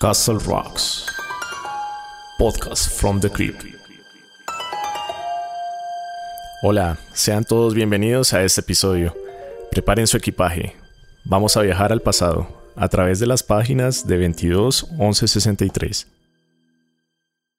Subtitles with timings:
[0.00, 1.04] Castle Rocks.
[2.38, 3.66] Podcast from the Crypt.
[6.62, 9.14] Hola, sean todos bienvenidos a este episodio.
[9.70, 10.74] Preparen su equipaje.
[11.26, 16.06] Vamos a viajar al pasado a través de las páginas de 22 11 63.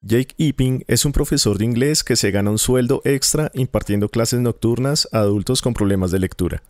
[0.02, 4.40] Jake Epping es un profesor de inglés que se gana un sueldo extra impartiendo clases
[4.40, 6.64] nocturnas a adultos con problemas de lectura.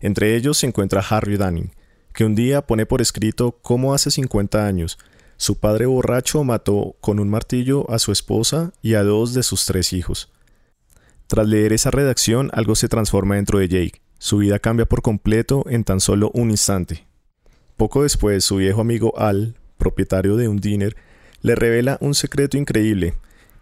[0.00, 1.72] Entre ellos se encuentra Harry Dunning,
[2.14, 4.96] que un día pone por escrito cómo hace 50 años
[5.38, 9.66] su padre borracho mató con un martillo a su esposa y a dos de sus
[9.66, 10.32] tres hijos.
[11.28, 14.02] Tras leer esa redacción, algo se transforma dentro de Jake.
[14.18, 17.06] Su vida cambia por completo en tan solo un instante.
[17.76, 20.96] Poco después, su viejo amigo Al, propietario de un diner,
[21.40, 23.14] le revela un secreto increíble.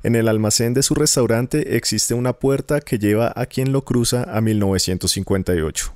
[0.02, 4.22] En el almacén de su restaurante existe una puerta que lleva a quien lo cruza
[4.22, 5.92] a 1958.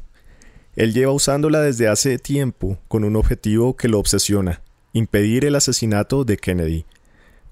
[0.76, 4.60] Él lleva usándola desde hace tiempo con un objetivo que lo obsesiona,
[4.92, 6.84] impedir el asesinato de Kennedy.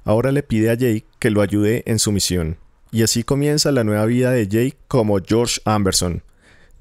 [0.05, 2.59] Ahora le pide a Jake que lo ayude en su misión.
[2.91, 6.23] Y así comienza la nueva vida de Jake como George Amberson.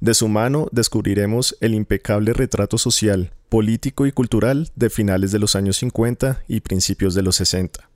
[0.00, 5.56] De su mano descubriremos el impecable retrato social, político y cultural de finales de los
[5.56, 7.88] años 50 y principios de los 60.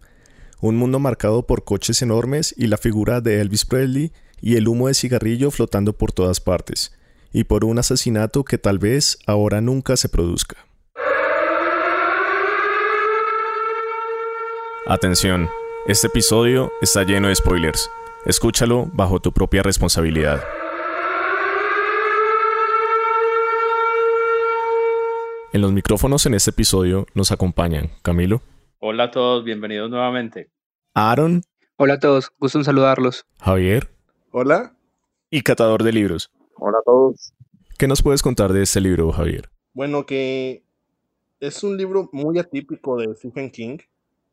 [0.61, 4.89] Un mundo marcado por coches enormes y la figura de Elvis Presley y el humo
[4.89, 6.92] de cigarrillo flotando por todas partes,
[7.33, 10.56] y por un asesinato que tal vez ahora nunca se produzca.
[14.86, 15.48] Atención,
[15.86, 17.88] este episodio está lleno de spoilers.
[18.27, 20.42] Escúchalo bajo tu propia responsabilidad.
[25.53, 28.42] En los micrófonos en este episodio nos acompañan Camilo.
[28.80, 30.50] Hola a todos, bienvenidos nuevamente.
[30.94, 31.42] Aaron.
[31.77, 33.25] Hola a todos, gusto en saludarlos.
[33.41, 33.88] Javier.
[34.33, 34.75] Hola.
[35.30, 36.33] Y catador de libros.
[36.56, 37.33] Hola a todos.
[37.78, 39.48] ¿Qué nos puedes contar de este libro, Javier?
[39.75, 40.64] Bueno, que
[41.38, 43.78] es un libro muy atípico de Stephen King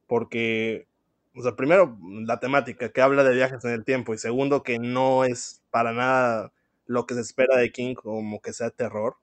[0.09, 0.87] porque,
[1.35, 4.79] o sea, primero, la temática que habla de viajes en el tiempo y segundo, que
[4.79, 6.51] no es para nada
[6.87, 9.17] lo que se espera de King como que sea terror.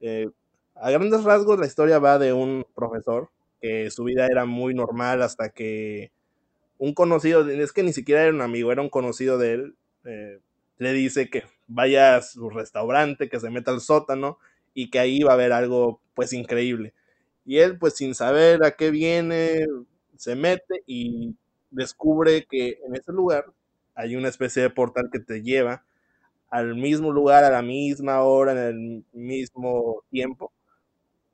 [0.00, 0.30] Eh,
[0.74, 3.30] a grandes rasgos, la historia va de un profesor
[3.60, 6.12] que su vida era muy normal hasta que
[6.78, 10.40] un conocido, es que ni siquiera era un amigo, era un conocido de él, eh,
[10.78, 14.38] le dice que vaya a su restaurante, que se meta al sótano
[14.74, 16.94] y que ahí va a haber algo pues increíble.
[17.44, 19.66] Y él pues sin saber a qué viene,
[20.20, 21.34] se mete y
[21.70, 23.46] descubre que en ese lugar
[23.94, 25.82] hay una especie de portal que te lleva
[26.50, 30.52] al mismo lugar, a la misma hora, en el mismo tiempo,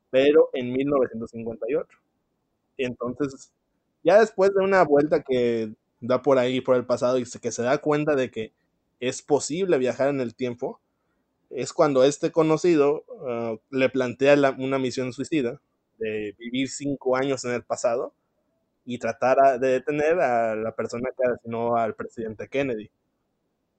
[0.09, 1.97] pero en 1958.
[2.77, 3.51] Y entonces,
[4.03, 7.63] ya después de una vuelta que da por ahí, por el pasado, y que se
[7.63, 8.53] da cuenta de que
[9.01, 10.79] es posible viajar en el tiempo,
[11.49, 15.59] es cuando este conocido ah, le plantea una misión suicida
[15.97, 18.13] de vivir cinco años en el pasado
[18.89, 22.89] y tratar de detener a la persona que asesinó al presidente Kennedy.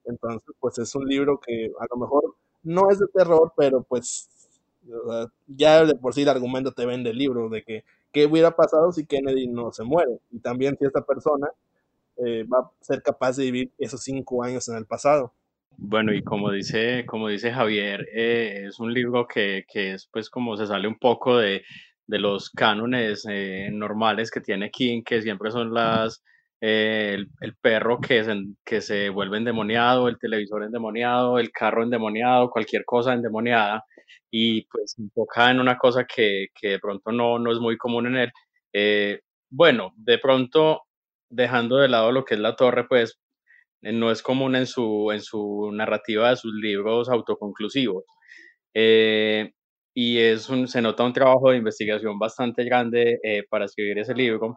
[0.04, 4.28] Entonces, pues es un libro que a lo mejor no es de terror, pero pues
[5.46, 8.92] ya de por sí el argumento te vende el libro de que qué hubiera pasado
[8.92, 11.48] si Kennedy no se muere y también si esta persona
[12.18, 15.32] eh, va a ser capaz de vivir esos cinco años en el pasado.
[15.78, 20.28] Bueno, y como dice, como dice Javier, eh, es un libro que, que es pues
[20.28, 21.62] como se sale un poco de,
[22.08, 26.22] de los cánones eh, normales que tiene King, que siempre son las
[26.60, 32.50] eh, el, perro que se, que se vuelve endemoniado, el televisor endemoniado, el carro endemoniado,
[32.50, 33.84] cualquier cosa endemoniada,
[34.30, 38.06] y pues enfoca en una cosa que, que, de pronto no, no es muy común
[38.08, 38.32] en él.
[38.72, 39.20] Eh,
[39.50, 40.82] bueno, de pronto,
[41.30, 43.18] dejando de lado lo que es la torre, pues
[43.82, 48.04] no es común en su, en su narrativa de sus libros autoconclusivos.
[50.00, 54.14] Y es un, se nota un trabajo de investigación bastante grande eh, para escribir ese
[54.14, 54.56] libro,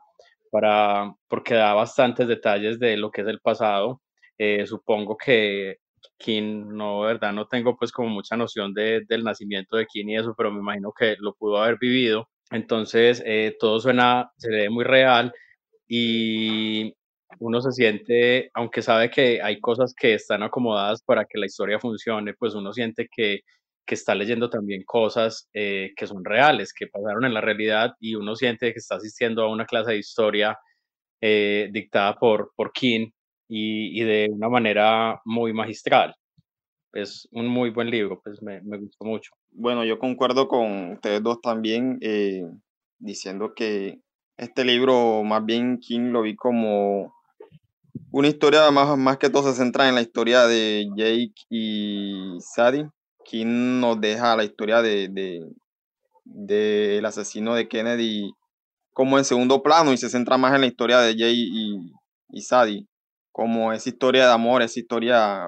[0.51, 4.03] para, porque da bastantes detalles de lo que es el pasado.
[4.37, 5.77] Eh, supongo que
[6.19, 10.17] King, no, verdad, no tengo pues como mucha noción de, del nacimiento de King y
[10.17, 12.29] eso, pero me imagino que lo pudo haber vivido.
[12.51, 15.33] Entonces, eh, todo suena, se ve muy real
[15.87, 16.93] y
[17.39, 21.79] uno se siente, aunque sabe que hay cosas que están acomodadas para que la historia
[21.79, 23.39] funcione, pues uno siente que
[23.85, 28.15] que está leyendo también cosas eh, que son reales, que pasaron en la realidad y
[28.15, 30.57] uno siente que está asistiendo a una clase de historia
[31.21, 33.09] eh, dictada por, por King
[33.47, 36.15] y, y, de una manera muy magistral.
[36.93, 39.31] Es un muy buen libro, pues me, me gustó mucho.
[39.51, 42.43] Bueno, yo concuerdo con ustedes dos también, eh,
[42.99, 43.99] diciendo que
[44.37, 47.13] este libro más bien King lo vi como
[48.11, 52.89] una historia más, más que todo se centra en la historia de Jake y Sadie,
[53.23, 55.45] King nos deja la historia de, de,
[56.25, 58.31] del asesino de Kennedy
[58.93, 61.91] como en segundo plano y se centra más en la historia de Jay y,
[62.29, 62.85] y Sadie,
[63.31, 65.47] como esa historia de amor, esa historia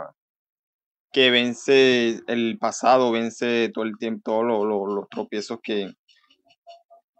[1.11, 5.93] que vence el pasado, vence todo el tiempo, todos los tropiezos que,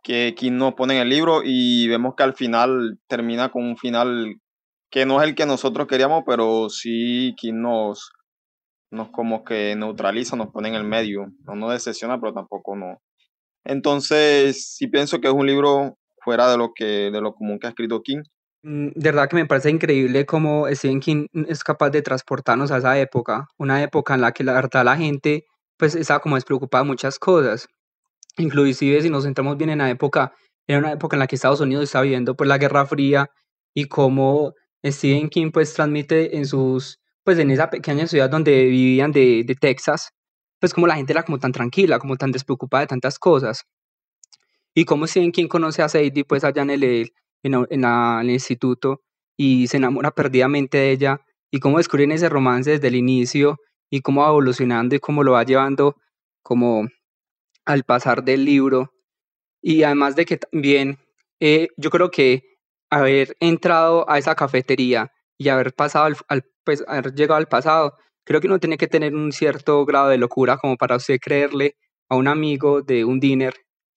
[0.02, 3.78] que Kim nos pone en el libro y vemos que al final termina con un
[3.78, 4.36] final
[4.90, 8.12] que no es el que nosotros queríamos, pero sí Kim nos,
[8.94, 13.02] nos como que neutraliza, nos pone en el medio, no nos decepciona, pero tampoco no.
[13.66, 17.68] Entonces, sí pienso que es un libro fuera de lo que de lo común que
[17.68, 18.24] ha escrito King.
[18.64, 22.78] Mm, de verdad que me parece increíble cómo Stephen King es capaz de transportarnos a
[22.78, 25.46] esa época, una época en la que la verdad la gente
[25.78, 27.68] pues estaba como despreocupada de muchas cosas.
[28.38, 30.34] Inclusive si nos centramos bien en la época,
[30.68, 33.30] era una época en la que Estados Unidos estaba viviendo pues la Guerra Fría
[33.74, 34.54] y cómo
[34.86, 39.56] Stephen King pues transmite en sus pues en esa pequeña ciudad donde vivían de, de
[39.56, 40.12] Texas,
[40.60, 43.66] pues como la gente era como tan tranquila, como tan despreocupada de tantas cosas.
[44.76, 49.02] Y como Stephen King conoce a Sadie pues allá en el, en, en, el instituto
[49.38, 51.22] y se enamora perdidamente de ella
[51.52, 53.60] y cómo descubren ese romance desde el inicio
[53.90, 55.96] y cómo va evolucionando y cómo lo va llevando
[56.42, 56.88] como
[57.66, 58.92] al pasar del libro.
[59.62, 60.98] Y además de que también
[61.40, 62.44] eh, yo creo que
[62.90, 68.42] haber entrado a esa cafetería y haber pasado al, pues, haber llegado al pasado, creo
[68.42, 71.76] que uno tiene que tener un cierto grado de locura como para usted creerle
[72.10, 73.54] a un amigo de un dinner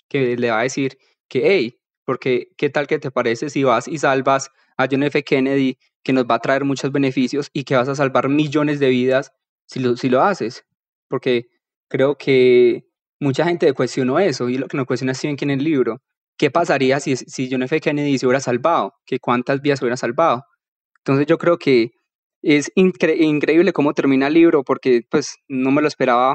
[0.09, 0.99] que le va a decir
[1.29, 5.23] que, hey, porque qué tal que te parece si vas y salvas a John F.
[5.25, 8.89] Kennedy, que nos va a traer muchos beneficios y que vas a salvar millones de
[8.89, 9.33] vidas
[9.67, 10.65] si lo, si lo haces.
[11.09, 11.49] Porque
[11.89, 12.87] creo que
[13.21, 16.03] mucha gente cuestionó eso y lo que nos cuestiona Stephen King en el libro.
[16.39, 17.81] ¿Qué pasaría si, si John F.
[17.81, 18.95] Kennedy se hubiera salvado?
[19.07, 20.45] ¿Que ¿Cuántas vidas se hubieran salvado?
[21.07, 21.93] Entonces yo creo que
[22.43, 26.35] es increíble cómo termina el libro porque pues no me lo esperaba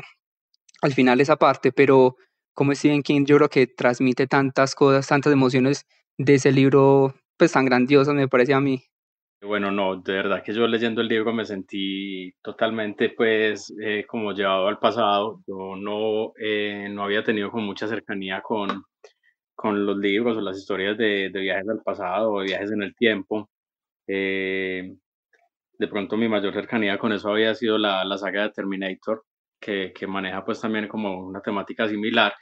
[0.82, 2.16] al final esa parte, pero
[2.54, 5.86] como Stephen King yo creo que transmite tantas cosas, tantas emociones
[6.18, 8.82] de ese libro pues tan grandioso me parece a mí.
[9.42, 14.32] Bueno, no, de verdad que yo leyendo el libro me sentí totalmente pues eh, como
[14.32, 15.42] llevado al pasado.
[15.46, 18.86] Yo no, eh, no había tenido con mucha cercanía con,
[19.54, 22.84] con los libros o las historias de, de viajes al pasado o de viajes en
[22.84, 23.50] el tiempo.
[24.14, 24.94] Eh,
[25.80, 29.24] de pronto mi mayor cercanía con eso había sido la, la saga de Terminator,
[29.60, 32.34] que, que, maneja pues también como una temática similar,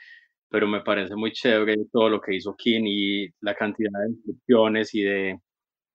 [0.48, 4.94] pero me parece muy chévere todo lo que hizo King y la cantidad de instrucciones
[4.94, 5.38] y de,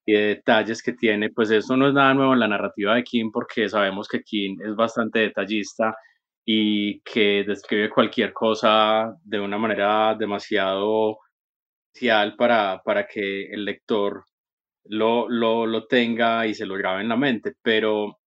[0.06, 3.04] y de detalles que tiene, pues eso no es nada nuevo en la narrativa de
[3.04, 5.94] King porque sabemos que King es bastante detallista
[6.44, 11.18] y que describe cualquier cosa de una manera demasiado
[12.38, 14.24] para, para que el lector
[14.88, 18.18] lo, lo, lo tenga y se lo grabe en la mente, pero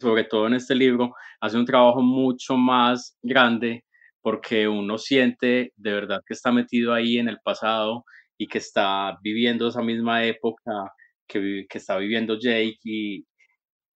[0.00, 3.84] sobre todo en este libro, hace un trabajo mucho más grande
[4.22, 8.04] porque uno siente de verdad que está metido ahí en el pasado
[8.38, 10.92] y que está viviendo esa misma época
[11.28, 13.24] que, que está viviendo Jake y,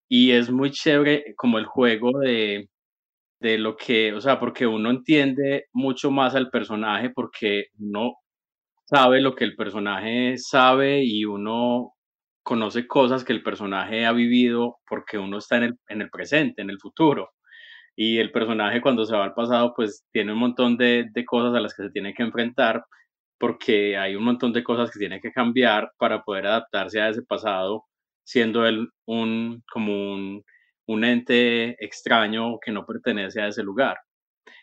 [0.09, 2.69] y es muy chévere como el juego de,
[3.41, 8.15] de lo que, o sea, porque uno entiende mucho más al personaje porque uno
[8.91, 11.95] sabe lo que el personaje sabe y uno
[12.43, 16.63] conoce cosas que el personaje ha vivido porque uno está en el, en el presente,
[16.63, 17.31] en el futuro.
[17.97, 21.55] Y el personaje cuando se va al pasado, pues tiene un montón de, de cosas
[21.55, 22.85] a las que se tiene que enfrentar
[23.39, 27.23] porque hay un montón de cosas que tiene que cambiar para poder adaptarse a ese
[27.23, 27.85] pasado,
[28.25, 30.45] siendo él un, como un,
[30.87, 33.99] un ente extraño que no pertenece a ese lugar.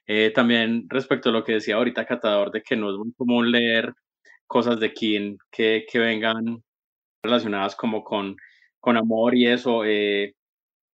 [0.08, 3.52] Eh, también respecto a lo que decía ahorita Catador, de que no es muy común
[3.52, 3.94] leer
[4.48, 6.64] cosas de King que, que vengan
[7.24, 8.36] relacionadas como con,
[8.80, 9.84] con amor y eso.
[9.86, 10.34] Eh,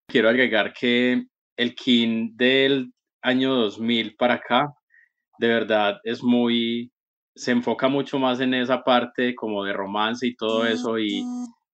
[0.08, 1.24] quiero agregar que
[1.58, 2.92] el King del
[3.22, 4.74] año 2000 para acá,
[5.40, 6.92] de verdad es muy,
[7.36, 11.24] se enfoca mucho más en esa parte como de romance y todo eso y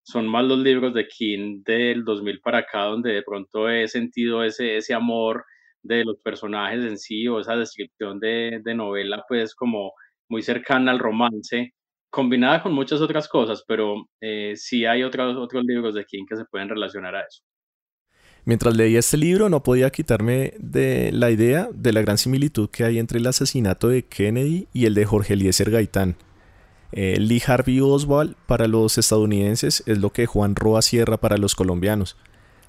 [0.03, 4.43] son más los libros de King del 2000 para acá donde de pronto he sentido
[4.43, 5.45] ese, ese amor
[5.81, 9.93] de los personajes en sí o esa descripción de, de novela pues como
[10.29, 11.73] muy cercana al romance
[12.09, 16.35] combinada con muchas otras cosas, pero eh, sí hay otros, otros libros de King que
[16.35, 17.43] se pueden relacionar a eso.
[18.45, 22.83] Mientras leía este libro no podía quitarme de la idea de la gran similitud que
[22.83, 26.15] hay entre el asesinato de Kennedy y el de Jorge Eliezer Gaitán.
[26.91, 31.53] Eh, Lee Harvey Oswald para los estadounidenses es lo que Juan Roa Sierra para los
[31.53, 32.17] colombianos.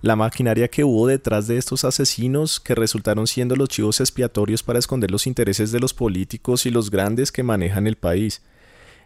[0.03, 4.79] La maquinaria que hubo detrás de estos asesinos que resultaron siendo los chivos expiatorios para
[4.79, 8.41] esconder los intereses de los políticos y los grandes que manejan el país.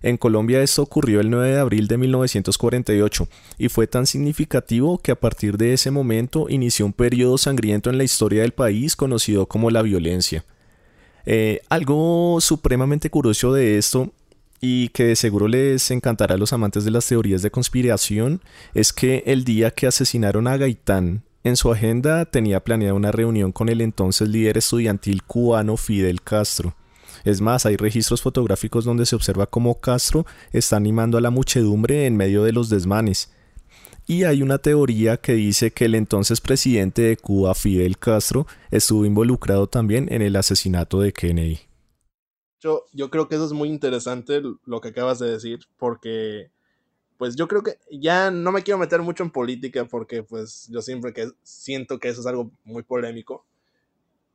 [0.03, 3.27] En Colombia esto ocurrió el 9 de abril de 1948
[3.59, 7.99] y fue tan significativo que a partir de ese momento inició un periodo sangriento en
[7.99, 10.45] la historia del país conocido como la violencia.
[11.27, 14.13] Eh, algo supremamente curioso de esto
[14.67, 18.41] y que de seguro les encantará a los amantes de las teorías de conspiración
[18.73, 23.53] es que el día que asesinaron a Gaitán en su agenda tenía planeada una reunión
[23.53, 26.75] con el entonces líder estudiantil cubano Fidel Castro.
[27.25, 32.07] Es más, hay registros fotográficos donde se observa cómo Castro está animando a la muchedumbre
[32.07, 33.35] en medio de los desmanes.
[34.07, 39.05] Y hay una teoría que dice que el entonces presidente de Cuba, Fidel Castro, estuvo
[39.05, 41.74] involucrado también en el asesinato de Kennedy.
[42.65, 46.51] Yo, yo creo que eso es muy interesante lo que acabas de decir, porque
[47.19, 50.81] pues yo creo que ya no me quiero meter mucho en política porque pues yo
[50.81, 53.45] siempre que siento que eso es algo muy polémico,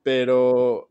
[0.03, 0.89] pero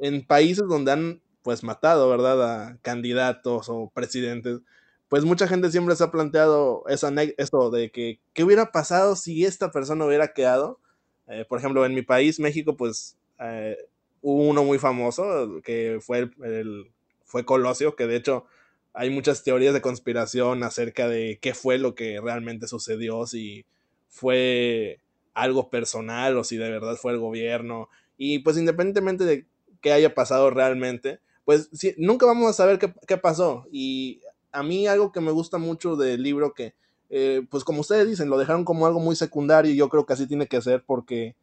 [0.00, 2.64] en países donde han pues matado, ¿verdad?
[2.68, 4.60] A candidatos o presidentes,
[5.08, 9.44] pues mucha gente siempre se ha planteado esa esto de que qué hubiera pasado si
[9.44, 10.80] esta persona hubiera quedado.
[11.28, 13.76] Eh, por ejemplo, en mi país, México, pues eh,
[14.24, 16.90] hubo uno muy famoso que fue el,
[17.24, 18.46] fue Colosio, que de hecho
[18.94, 23.66] hay muchas teorías de conspiración acerca de qué fue lo que realmente sucedió, si
[24.08, 25.00] fue
[25.34, 27.90] algo personal o si de verdad fue el gobierno.
[28.16, 29.46] Y pues independientemente de
[29.82, 33.66] qué haya pasado realmente, pues nunca vamos a saber qué, pasó.
[33.70, 36.72] Y a mí algo que me gusta mucho del libro que,
[37.10, 40.14] eh, pues como ustedes dicen, lo dejaron como algo muy secundario y yo creo que
[40.14, 41.36] así tiene que ser porque,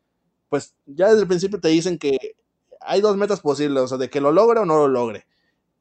[0.50, 2.41] pues ya desde el principio te dicen que
[2.82, 5.26] hay dos metas posibles, o sea, de que lo logre o no lo logre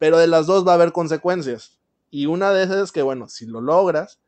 [0.00, 1.78] pero de las dos va a haber consecuencias.
[2.10, 4.18] Y una de esas es que, bueno, si lo logras,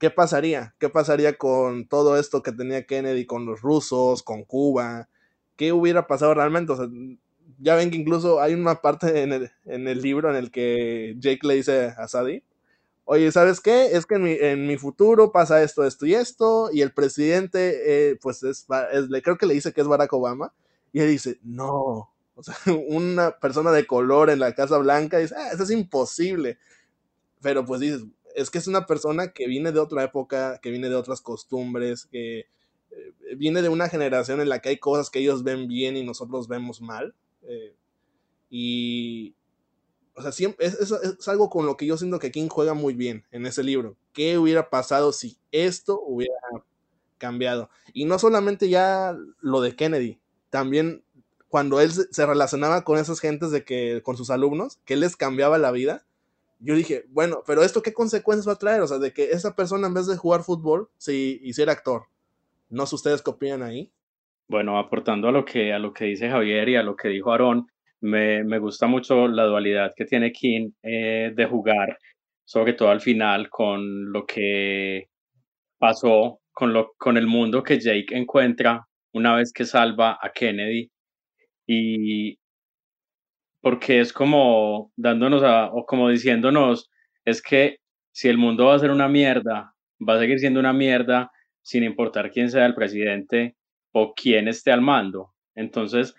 [0.00, 0.74] ¿qué pasaría?
[0.80, 5.08] ¿Qué pasaría con todo esto que tenía Kennedy con los rusos, con Cuba?
[5.54, 6.72] ¿Qué hubiera pasado realmente?
[6.72, 6.88] O sea,
[7.60, 9.32] ya ven que incluso hay una parte en
[9.88, 12.42] el, libro en el que Jake le dice a Sadie,
[13.04, 13.92] oye, ¿sabes qué?
[13.92, 18.42] Es que en mi, futuro pasa esto, esto y esto, y el presidente, eh, pues
[18.42, 20.52] es, es, creo que le dice que es Barack Obama,
[20.94, 22.54] y él dice, no, o sea,
[22.88, 26.56] una persona de color en la Casa Blanca dice, ah, eso es imposible.
[27.42, 28.04] Pero pues dices,
[28.36, 32.06] es que es una persona que viene de otra época, que viene de otras costumbres,
[32.06, 32.46] que
[32.92, 36.04] eh, viene de una generación en la que hay cosas que ellos ven bien y
[36.04, 37.12] nosotros vemos mal.
[37.42, 37.74] Eh,
[38.48, 39.34] y,
[40.14, 42.94] o sea, siempre, es, es, algo con lo que yo siento que King juega muy
[42.94, 43.96] bien en ese libro.
[44.12, 46.36] ¿Qué hubiera pasado si esto hubiera
[47.18, 47.68] cambiado?
[47.92, 50.20] Y no solamente ya lo de Kennedy,
[50.54, 51.02] también
[51.48, 55.16] cuando él se relacionaba con esas gentes de que, con sus alumnos, que él les
[55.16, 56.04] cambiaba la vida,
[56.60, 58.80] yo dije, bueno, pero esto qué consecuencias va a traer?
[58.80, 62.04] O sea, de que esa persona en vez de jugar fútbol, se hiciera actor.
[62.70, 63.90] No sé ustedes qué opinan ahí.
[64.46, 67.32] Bueno, aportando a lo que, a lo que dice Javier y a lo que dijo
[67.32, 67.66] Aarón,
[68.00, 71.98] me, me gusta mucho la dualidad que tiene King eh, de jugar,
[72.44, 75.08] sobre todo al final, con lo que
[75.78, 80.90] pasó, con, lo, con el mundo que Jake encuentra una vez que salva a Kennedy
[81.66, 82.38] y
[83.62, 86.90] porque es como dándonos a, o como diciéndonos,
[87.24, 87.78] es que
[88.12, 89.74] si el mundo va a ser una mierda,
[90.06, 93.56] va a seguir siendo una mierda sin importar quién sea el presidente
[93.92, 95.32] o quién esté al mando.
[95.54, 96.14] Entonces,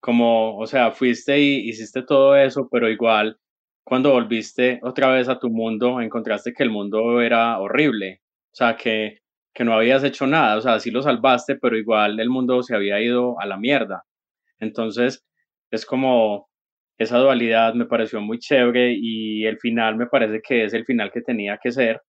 [0.00, 3.38] como, o sea, fuiste y hiciste todo eso, pero igual
[3.84, 8.76] cuando volviste otra vez a tu mundo, encontraste que el mundo era horrible, o sea,
[8.76, 9.18] que,
[9.54, 12.74] que no habías hecho nada, o sea, sí lo salvaste, pero igual el mundo se
[12.74, 14.04] había ido a la mierda.
[14.60, 15.24] Entonces,
[15.70, 16.48] es como
[16.98, 21.10] esa dualidad me pareció muy chévere y el final me parece que es el final
[21.12, 22.02] que tenía que ser.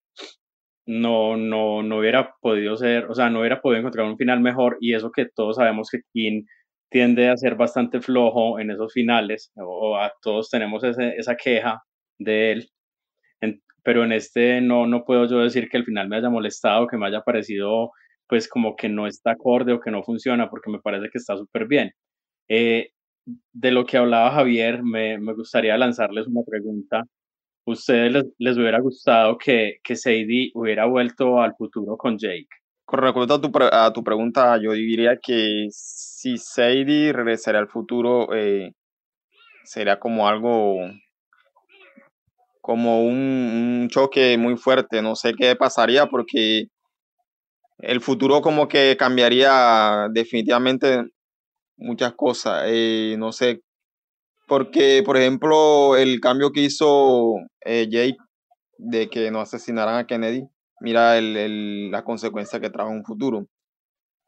[0.88, 4.78] No, no, no hubiera podido ser, o sea, no hubiera podido encontrar un final mejor
[4.80, 6.44] y eso que todos sabemos que King
[6.92, 11.82] tiende a ser bastante flojo en esos finales, o, a todos tenemos esa queja
[12.20, 12.70] de él,
[13.86, 16.98] pero en este no, no puedo yo decir que el final me haya molestado, que
[16.98, 17.92] me haya parecido
[18.28, 21.38] pues como que no está acorde o que no funciona, porque me parece que está
[21.38, 21.92] súper bien.
[22.50, 22.90] Eh,
[23.54, 27.04] de lo que hablaba Javier, me, me, gustaría lanzarles una pregunta.
[27.68, 32.48] ¿Ustedes les, les hubiera gustado que, que, Sadie hubiera vuelto al futuro con Jake?
[32.86, 38.34] Con respecto a tu, a tu pregunta, yo diría que si Sadie regresaría al futuro,
[38.36, 38.72] eh,
[39.64, 40.80] sería como algo,
[42.66, 45.04] como un, un choque muy fuerte.
[45.04, 46.66] No sé qué pasaría porque
[47.78, 51.06] el futuro como que cambiaría definitivamente
[51.78, 52.64] muchas cosas.
[52.66, 53.62] Eh, no sé,
[54.48, 58.18] porque, por ejemplo, el cambio que hizo eh, Jake
[58.80, 60.48] de que no asesinaran a Kennedy,
[60.80, 63.46] mira el, la consecuencia que trajo un futuro.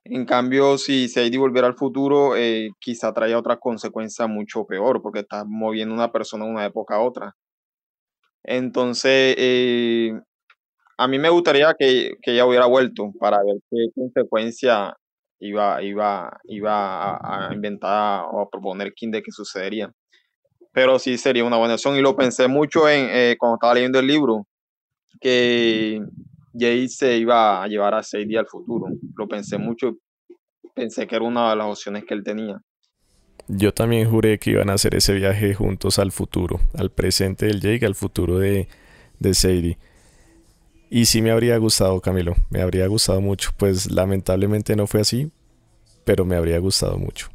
[0.04, 5.22] En cambio, si Sadie volviera al futuro, eh, quizá traía otra consecuencia mucho peor, porque
[5.22, 7.36] está moviendo una persona de una época a otra.
[8.48, 9.36] Entonces,
[10.98, 14.96] a mí me gustaría que, que, ella hubiera vuelto para ver qué consecuencia
[15.40, 19.92] iba, iba, iba a, inventar o a proponer King de que sucedería.
[20.72, 24.00] pero sí sería una buena opción y lo pensé mucho en eh, cuando estaba leyendo
[24.00, 24.48] el libro,
[25.20, 26.00] que
[26.58, 28.88] Jay se iba a llevar a Sadie al futuro.
[29.16, 29.98] Lo pensé mucho,
[30.74, 32.62] pensé que era una de las opciones que él tenía.
[33.48, 37.62] Yo también juré que iban a hacer ese viaje juntos al futuro, al presente del
[37.62, 38.68] Jake, al futuro de,
[39.20, 39.78] de Sadie.
[40.90, 43.52] Y sí me habría gustado, Camilo, me habría gustado mucho.
[43.58, 45.32] Pues lamentablemente no fue así,
[46.04, 47.30] pero me habría gustado mucho.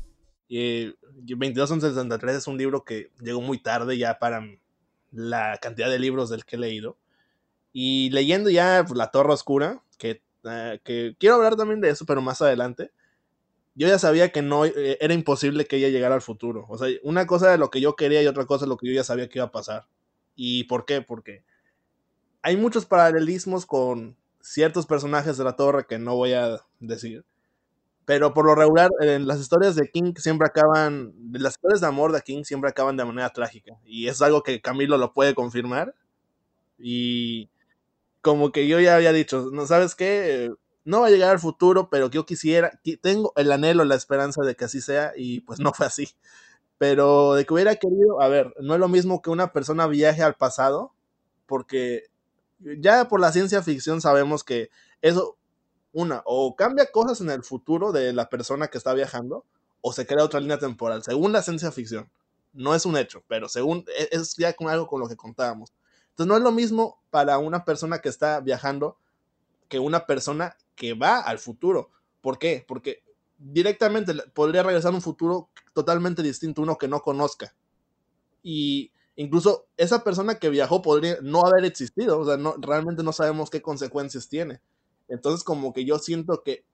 [0.49, 4.47] 2263 es un libro que llegó muy tarde ya para
[5.11, 6.99] la cantidad de libros del que he leído.
[7.73, 12.05] Y leyendo ya pues, La Torre Oscura, que, eh, que quiero hablar también de eso,
[12.05, 12.91] pero más adelante
[13.75, 16.67] yo ya sabía que no eh, era imposible que ella llegara al futuro.
[16.69, 18.89] O sea, una cosa de lo que yo quería y otra cosa de lo que
[18.89, 19.87] yo ya sabía que iba a pasar.
[20.35, 21.03] ¿Y por qué?
[21.03, 21.45] Porque
[22.43, 27.25] hay muchos paralelismos con ciertos personajes de la torre que no voy a decir.
[28.05, 32.13] Pero por lo regular, en las historias de King siempre acaban, las historias de amor
[32.13, 33.79] de King siempre acaban de manera trágica.
[33.85, 35.95] Y es algo que Camilo lo puede confirmar.
[36.79, 37.49] Y
[38.23, 40.51] como que yo ya había dicho, ¿no sabes qué?
[40.85, 44.57] No va a llegar al futuro, pero yo quisiera, tengo el anhelo, la esperanza de
[44.57, 46.09] que así sea y pues no fue así.
[46.79, 50.23] Pero de que hubiera querido, a ver, no es lo mismo que una persona viaje
[50.23, 50.93] al pasado,
[51.47, 52.05] porque
[52.59, 54.71] ya por la ciencia ficción sabemos que
[55.01, 55.37] eso,
[55.93, 59.45] una, o cambia cosas en el futuro de la persona que está viajando,
[59.81, 62.11] o se crea otra línea temporal, según la ciencia ficción.
[62.53, 65.73] No es un hecho, pero según, e, es ya con algo con lo que contábamos.
[66.11, 68.97] Entonces no es lo mismo para una persona que está viajando
[69.69, 71.91] que una persona que va al futuro.
[72.21, 72.65] ¿Por qué?
[72.67, 73.03] Porque
[73.39, 77.55] directamente podría regresar a un futuro totalmente distinto, uno que no conozca.
[78.43, 83.13] Y incluso esa persona que viajó podría no haber existido, o sea, no, realmente no
[83.13, 84.61] sabemos qué consecuencias tiene.
[85.09, 86.65] Entonces como que yo siento que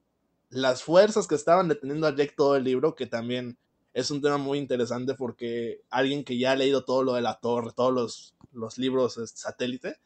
[0.51, 3.59] las fuerzas que estaban deteniendo a Jake todo el libro, que también
[3.93, 7.41] es un tema muy interesante porque alguien que ya ha leído todo lo de la
[7.41, 9.97] torre, todos los, los libros satélite,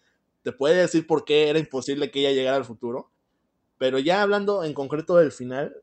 [0.42, 3.11] te puede decir por qué era imposible que ella llegara al futuro.
[3.82, 5.74] Pero ya hablando en concreto del final,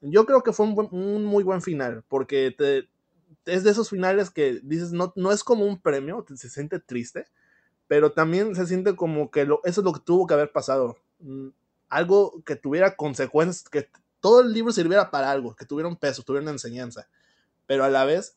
[0.00, 2.88] yo creo que fue un, muy buen final, porque te,
[3.46, 7.26] es de esos finales que dices, no, no es como un premio, se siente triste,
[7.88, 10.96] pero también se siente como que lo, eso es lo que tuvo que haber pasado.
[11.18, 11.48] Mm,
[11.88, 13.88] algo que tuviera consecuencias, que
[14.20, 17.08] todo el libro sirviera para algo, que tuviera un peso, tuviera una enseñanza,
[17.66, 18.36] pero a la vez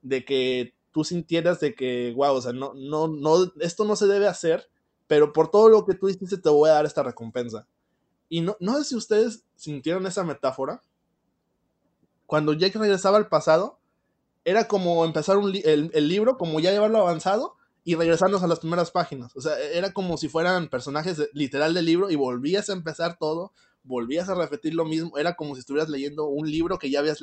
[0.00, 4.08] de que tú sintieras de que, wow, o sea, no, no, no, esto no se
[4.08, 4.68] debe hacer,
[5.06, 7.68] pero por todo lo que tú hiciste te voy a dar esta recompensa.
[8.32, 10.80] Y no, no sé si ustedes sintieron esa metáfora.
[12.24, 13.78] Cuando Jake regresaba al pasado,
[14.42, 19.36] era como empezar el, libro, como ya llevarlo avanzado y regresarnos a las primeras páginas.
[19.36, 23.52] O sea, era como si fueran personajes literal del libro y volvías a empezar todo,
[23.82, 25.18] volvías a repetir lo mismo.
[25.18, 27.22] Era como si estuvieras leyendo un libro que ya habías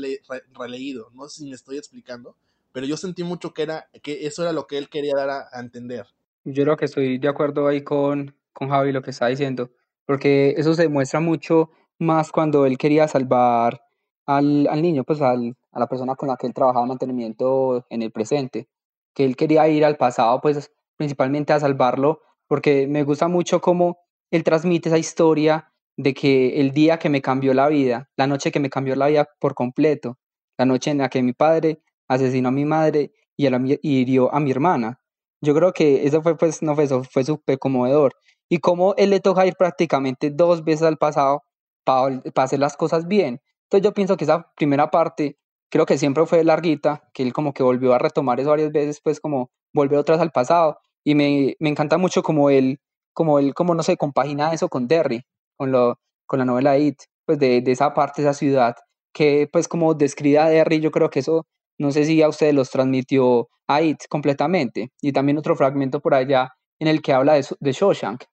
[0.54, 1.10] releído.
[1.16, 2.36] No sé si me estoy explicando,
[2.72, 5.60] pero yo sentí mucho que, era, que eso era lo que él quería dar a,
[5.60, 6.06] entender.
[6.44, 9.72] Yo creo que estoy de acuerdo ahí con, con Javi lo que está diciendo
[10.10, 11.70] porque eso se demuestra mucho
[12.00, 13.80] más cuando él quería salvar
[14.26, 18.02] al, al niño, pues al, a la persona con la que él trabajaba mantenimiento en
[18.02, 18.68] el presente,
[19.14, 24.00] que él quería ir al pasado, pues principalmente a salvarlo, porque me gusta mucho cómo
[24.32, 28.52] él transmite esa historia de que el día que me cambió la vida, la noche
[28.52, 30.18] que me cambió la vida por completo,
[30.58, 34.40] la noche en la que mi padre asesinó a mi madre y, y hirió a
[34.40, 35.00] mi hermana.
[35.40, 38.16] Yo creo que eso fue, pues, no fue eso, fue súper conmovedor
[38.50, 41.44] y cómo él le toca ir prácticamente dos veces al pasado
[41.84, 43.42] para, hacer las cosas bien.
[43.64, 45.38] Entonces yo pienso que esa primera parte
[45.70, 49.00] creo que siempre fue larguita, que él como que volvió a retomar eso varias veces,
[49.02, 50.80] pues como volvió vez al pasado.
[51.04, 52.80] Y me, me encanta mucho como él,
[53.14, 55.24] como él, como no sé, compagina eso con Derry,
[55.56, 58.76] con, lo, con la novela It, pues de, de esa parte, esa ciudad,
[59.14, 61.46] que pues como describe a Derry, yo creo que eso,
[61.78, 64.92] no sé si a ustedes los transmitió a It completamente.
[65.02, 68.24] Y también otro fragmento por allá en el que habla de, de Shawshank,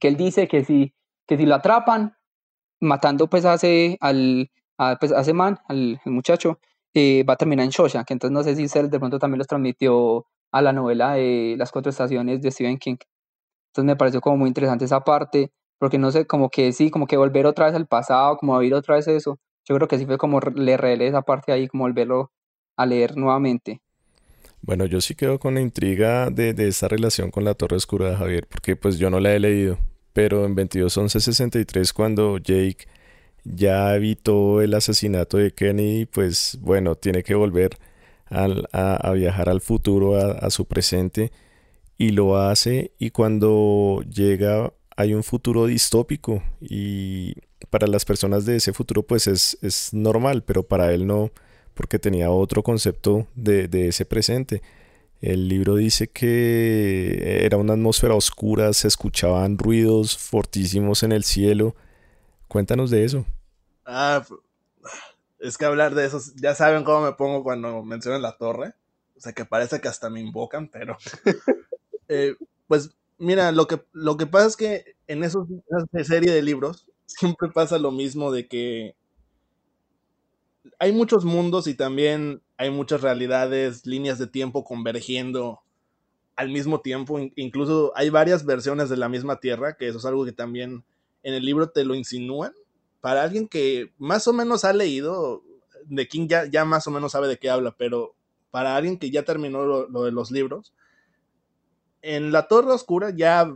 [0.00, 0.94] que él dice que si,
[1.26, 2.16] que si lo atrapan,
[2.80, 4.50] matando pues a ese, al,
[5.00, 6.58] pues, a man, al, muchacho,
[6.94, 9.38] eh, va a terminar en Shosha, que entonces no sé si él de pronto también
[9.38, 12.96] los transmitió a la novela de Las Cuatro Estaciones de Stephen King.
[13.70, 17.06] Entonces me pareció como muy interesante esa parte, porque no sé, como que sí, como
[17.06, 19.38] que volver otra vez al pasado, como vivir otra vez eso.
[19.68, 22.32] Yo creo que sí fue como le esa parte ahí, como volverlo
[22.76, 23.80] a leer nuevamente.
[24.66, 28.10] Bueno, yo sí quedo con la intriga de, de esta relación con la Torre Oscura
[28.10, 29.78] de Javier, porque pues yo no la he leído,
[30.12, 32.88] pero en 2211-63 cuando Jake
[33.44, 37.78] ya evitó el asesinato de Kenny, pues bueno, tiene que volver
[38.28, 41.30] a, viajar al futuro, a, su presente,
[41.96, 47.34] y lo hace, y cuando llega hay un futuro distópico, y
[47.70, 51.30] para las personas de ese futuro pues es, es normal, pero para él no
[51.76, 54.62] porque tenía otro concepto de, ese presente.
[55.20, 61.76] El libro dice que era una atmósfera oscura, se escuchaban ruidos fortísimos en el cielo.
[62.48, 63.26] Cuéntanos de eso.
[63.84, 64.24] Ah,
[65.38, 68.72] es que hablar de eso, ya saben cómo me pongo cuando mencionan la torre.
[69.14, 70.96] O sea, que parece que hasta me invocan, pero...
[72.08, 72.36] Eh,
[72.68, 75.48] pues mira, lo que, lo que pasa es que en esos,
[75.92, 78.94] esa serie de libros siempre pasa lo mismo de que
[80.78, 85.60] hay muchos mundos y también hay muchas realidades, líneas de tiempo convergiendo
[86.36, 87.18] al mismo tiempo.
[87.36, 90.84] Incluso hay varias versiones de la misma Tierra, que eso es algo que también
[91.22, 92.52] en el libro te lo insinúan.
[93.00, 95.42] Para alguien que más o menos ha leído,
[95.84, 98.14] de King ya, ya más o menos sabe de qué habla, pero
[98.50, 100.74] para alguien que ya terminó lo, de los libros,
[102.02, 103.52] en La Torre Oscura ya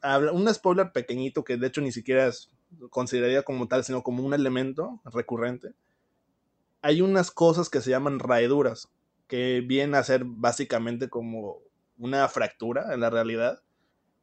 [0.00, 2.50] habla un spoiler pequeñito que de hecho ni siquiera es,
[2.90, 5.74] consideraría como tal, sino como un elemento recurrente
[6.84, 8.90] hay unas cosas que se llaman raeduras,
[9.26, 11.62] que vienen a ser básicamente como
[11.96, 13.62] una fractura en la realidad.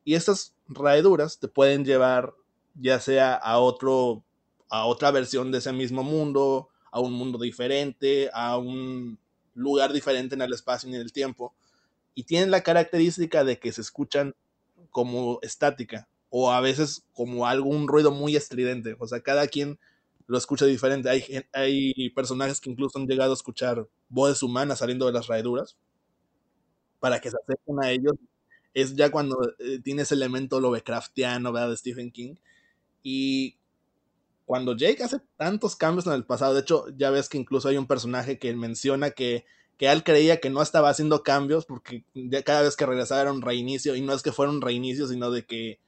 [0.04, 2.36] Y estas raeduras te pueden llevar
[2.76, 4.24] ya sea a otro
[4.70, 9.18] a otra versión de ese mismo mundo, a un mundo diferente, a un
[9.56, 11.56] lugar diferente en el espacio y en el tiempo.
[12.14, 14.36] Y tienen la característica de que se escuchan
[14.92, 18.96] como estática o a veces como algún ruido muy estridente.
[19.00, 19.80] O sea, cada quien
[20.32, 21.10] lo escucha diferente.
[21.10, 25.78] Hay, hay personajes que incluso han llegado a escuchar voces humanas saliendo de las raeduras
[27.02, 28.14] para que se acerquen a ellos.
[28.74, 31.72] Es ya cuando eh, tiene ese elemento Lovecraftiano, ¿verdad?
[31.72, 32.36] De Stephen King.
[33.04, 33.58] Y
[34.46, 37.76] cuando Jake hace tantos cambios en el pasado, de hecho, ya ves que incluso hay
[37.76, 39.44] un personaje que menciona que,
[39.76, 42.06] que él creía que no estaba haciendo cambios porque
[42.46, 45.30] cada vez que regresaba era un reinicio, y no es que fuera un reinicio, sino
[45.30, 45.82] de que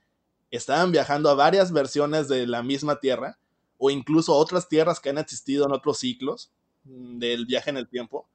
[0.51, 3.39] estaban viajando a varias versiones de la misma Tierra
[3.86, 6.54] o incluso otras tierras que han existido en otros ciclos
[6.86, 8.30] mm, del viaje en el tiempo.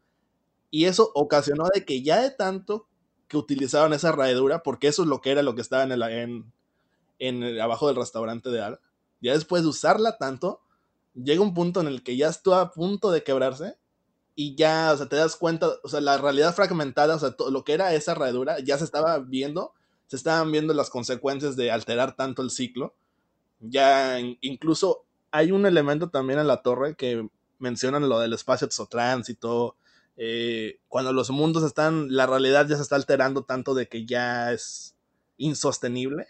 [0.71, 2.87] Y eso ocasionó de que ya de tanto
[3.29, 6.03] que utilizaban esa raedura, porque eso es lo que era lo que estaba en, el,
[6.03, 6.53] en,
[7.19, 8.81] en abajo del restaurante de Al,
[9.23, 10.61] ya después de usarla tanto,
[11.15, 13.79] llega un punto en el que ya está a punto de quebrarse
[14.35, 17.51] y ya, o sea, te das cuenta, o sea, la realidad fragmentada, o sea, todo,
[17.51, 19.73] lo que era esa raedura, ya se estaba viendo,
[20.09, 22.95] se estaban viendo las consecuencias de alterar tanto el ciclo.
[23.61, 29.77] Ya incluso hay un elemento también en la torre que mencionan lo del espacio exotránsito.
[30.17, 34.53] Eh, cuando los mundos están, la realidad ya se está alterando tanto de que ya
[34.53, 34.95] es
[35.37, 36.27] insostenible.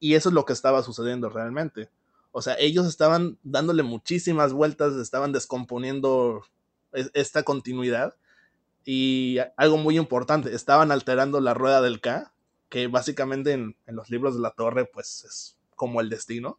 [0.00, 1.90] Y eso es lo que estaba sucediendo realmente.
[2.30, 6.44] O sea, ellos estaban dándole muchísimas vueltas, estaban descomponiendo
[6.92, 8.14] esta continuidad.
[8.84, 12.32] Y algo muy importante, estaban alterando la rueda del K,
[12.68, 16.58] que básicamente en, en los libros de la torre, pues es como el destino.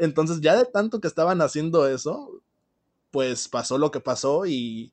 [0.00, 2.40] Entonces, ya de tanto que estaban haciendo eso,
[3.10, 4.92] pues pasó lo que pasó y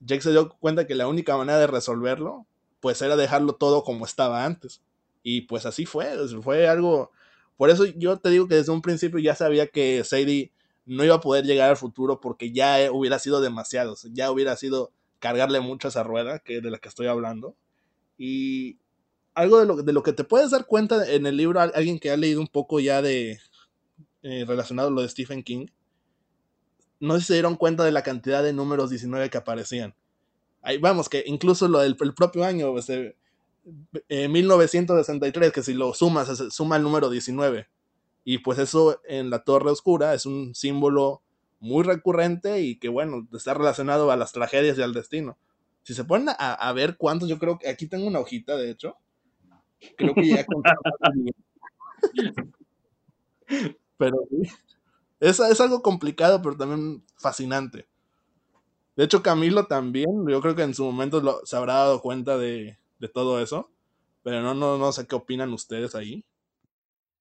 [0.00, 2.46] Jake se dio cuenta que la única manera de resolverlo,
[2.80, 4.82] pues era dejarlo todo como estaba antes.
[5.22, 6.10] Y pues así fue,
[6.42, 7.12] fue algo...
[7.56, 10.50] Por eso yo te digo que desde un principio ya sabía que Sadie
[10.86, 14.90] no iba a poder llegar al futuro porque ya hubiera sido demasiado, ya hubiera sido
[15.20, 17.54] cargarle mucho a esa rueda que de la que estoy hablando.
[18.18, 18.78] Y
[19.34, 22.10] algo de lo, de lo que te puedes dar cuenta en el libro, alguien que
[22.10, 23.38] ha leído un poco ya de,
[24.22, 25.66] eh, relacionado a lo de Stephen King,
[27.00, 29.94] no se dieron cuenta de la cantidad de números 19 que aparecían.
[30.62, 33.16] Ahí vamos, que incluso lo del el propio año, este,
[34.08, 37.68] 1963, que si lo sumas, suma el número 19.
[38.24, 41.22] Y pues eso en la Torre Oscura es un símbolo
[41.58, 45.38] muy recurrente y que bueno, está relacionado a las tragedias y al destino.
[45.82, 48.70] Si se ponen a, a ver cuántos, yo creo que aquí tengo una hojita, de
[48.70, 48.96] hecho.
[49.96, 50.46] Creo que ya
[54.00, 54.16] Pero
[55.20, 57.86] es, es algo complicado, pero también fascinante.
[58.96, 62.78] De hecho, Camilo también, yo creo que en su momento se habrá dado cuenta de,
[63.12, 63.70] todo eso.
[64.22, 66.24] Pero no, no, no sé qué opinan ustedes ahí.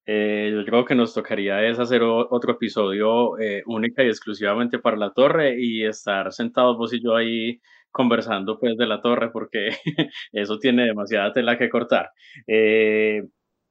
[0.06, 4.98] Eh, yo creo que nos tocaría es hacer otro episodio eh, única y exclusivamente para
[4.98, 7.62] la torre y estar sentados vos y yo ahí
[7.92, 9.70] conversando pues de la torre porque
[10.32, 12.10] eso tiene demasiada tela que cortar.
[12.48, 13.22] Eh,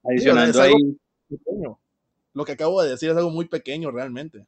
[0.04, 0.74] adicionando ahí
[2.38, 4.46] lo que acabo de decir es algo muy pequeño realmente.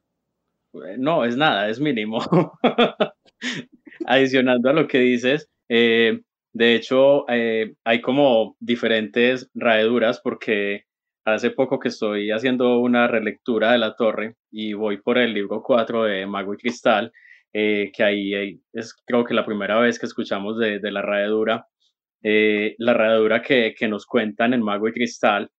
[0.75, 2.21] Eh, no, es nada, es mínimo.
[4.07, 6.21] Adicionando a lo que dices, eh,
[6.53, 10.85] de hecho, eh, hay como diferentes raeduras porque
[11.25, 15.61] hace poco que estoy haciendo una relectura de la torre y voy por el libro
[15.61, 17.13] 4 de Mago y Cristal,
[17.53, 21.67] que ahí es creo que la primera vez que escuchamos de, de la raedura.
[22.23, 25.51] la raedura que, que nos cuentan en Mago y Cristal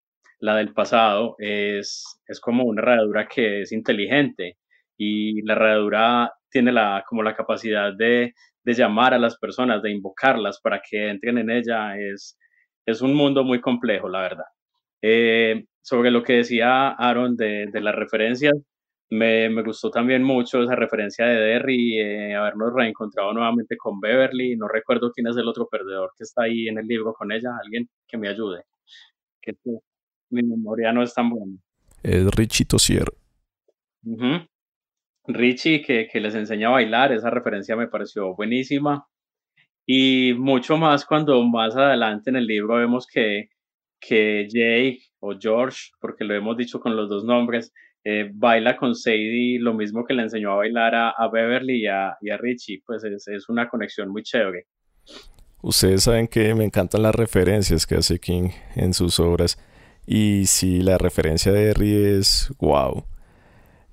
[0.42, 4.58] la del pasado es, es como una herradura que es inteligente
[4.98, 9.92] y la herradura tiene la, como la capacidad de, de llamar a las personas, de
[9.92, 12.38] invocarlas para que entren en ella, es,
[12.86, 14.46] es un mundo muy complejo, la verdad.
[15.02, 18.54] Eh, sobre lo que decía Aaron de, de las referencias,
[19.12, 24.56] me, me, gustó también mucho esa referencia de Derry, eh, habernos reencontrado nuevamente con Beverly.
[24.56, 27.50] No recuerdo quién es el otro perdedor que está ahí en el libro con ella.
[27.62, 28.64] Alguien que me ayude.
[29.42, 29.54] Que
[30.32, 31.58] mi memoria no es tan buena.
[32.04, 33.06] Es Richie Tosier.
[35.28, 39.06] Richie, que, que les enseña a bailar, esa referencia me pareció buenísima.
[39.86, 43.50] Y mucho más cuando más adelante en el libro vemos que,
[44.00, 48.96] que Jake o George, porque lo hemos dicho con los dos nombres, eh, baila con
[48.96, 52.38] Sadie lo mismo que le enseñó a bailar a, a Beverly y a, y a,
[52.38, 54.66] Richie, pues es, es, una conexión muy chévere.
[55.62, 59.60] Ustedes saben que me encantan las referencias que hace King en sus obras
[60.06, 63.06] y si la referencia de Derry es wow.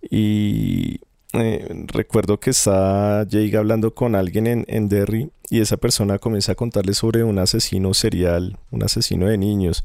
[0.00, 1.00] Y
[1.34, 6.54] eh, recuerdo que está Jake hablando con alguien en, Derry y esa persona comienza a
[6.54, 9.84] contarle sobre un asesino serial, un asesino de niños.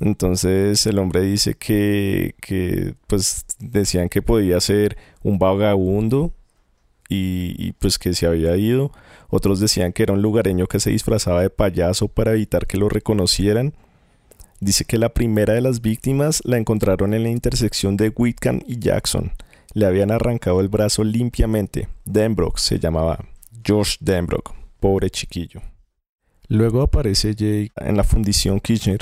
[0.00, 6.32] Entonces el hombre dice que, que pues decían que podía ser un vagabundo
[7.12, 8.90] y, pues que se había ido.
[9.28, 12.88] Otros decían que era un lugareño que se disfrazaba de payaso para evitar que lo
[12.88, 13.74] reconocieran.
[14.62, 18.78] Dice que la primera de las víctimas la encontraron en la intersección de Whitcomb y
[18.78, 19.32] Jackson.
[19.74, 21.88] Le habían arrancado el brazo limpiamente.
[22.04, 23.18] Denbrock se llamaba.
[23.64, 24.54] George Denbrock.
[24.78, 25.60] Pobre chiquillo.
[26.46, 29.00] Luego aparece Jake en la fundición Kirchner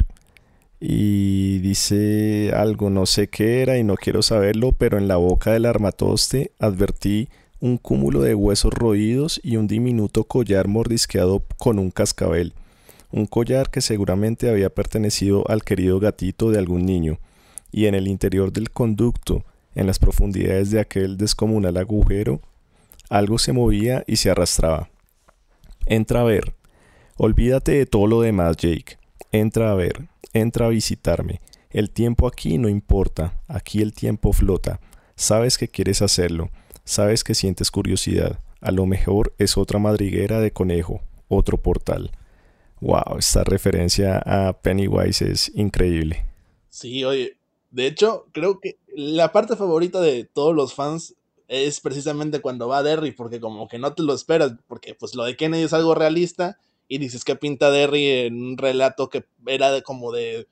[0.81, 5.53] y dice algo, no sé qué era y no quiero saberlo, pero en la boca
[5.53, 7.29] del armatoste advertí
[7.61, 12.55] un cúmulo de huesos roídos y un diminuto collar mordisqueado con un cascabel,
[13.13, 17.19] un collar que seguramente había pertenecido al querido gatito de algún niño,
[17.73, 19.45] y en el interior del conducto,
[19.75, 22.41] en las profundidades de aquel descomunal agujero,
[23.09, 24.91] algo se movía y se arrastraba.
[25.87, 26.55] Entra a ver.
[27.17, 28.99] Olvídate de todo lo demás, Jake.
[29.33, 31.41] Entra a ver entra a visitarme.
[31.71, 34.81] El tiempo aquí no importa, aquí el tiempo flota.
[35.17, 36.51] Sabes que quieres hacerlo,
[36.85, 38.41] sabes que sientes curiosidad.
[38.61, 42.11] A lo mejor es otra madriguera de conejo, otro portal.
[42.81, 46.25] Wow, esta referencia a Pennywise es increíble.
[46.71, 47.37] Sí, oye,
[47.71, 51.15] de hecho, creo que la parte favorita de todos los fans
[51.49, 55.25] es precisamente cuando va Derry, porque como que no te lo esperas, porque pues lo
[55.25, 59.71] de Kennedy es algo realista y dices que pinta Derry en un relato que era
[59.71, 60.47] de, como de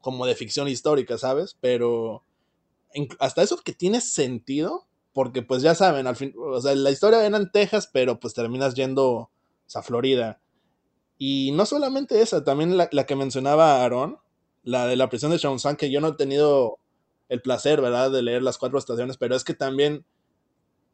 [0.00, 1.56] como de ficción histórica, ¿sabes?
[1.60, 2.24] Pero
[3.18, 7.24] hasta eso que tiene sentido, porque pues ya saben, al fin, o sea, la historia
[7.24, 9.30] era en Texas, pero pues terminas yendo
[9.74, 10.40] a Florida.
[11.24, 14.18] Y no solamente esa, también la, la que mencionaba Aaron,
[14.64, 16.80] la de la prisión de San que yo no he tenido
[17.28, 20.04] el placer, ¿verdad?, de leer las cuatro estaciones, pero es que también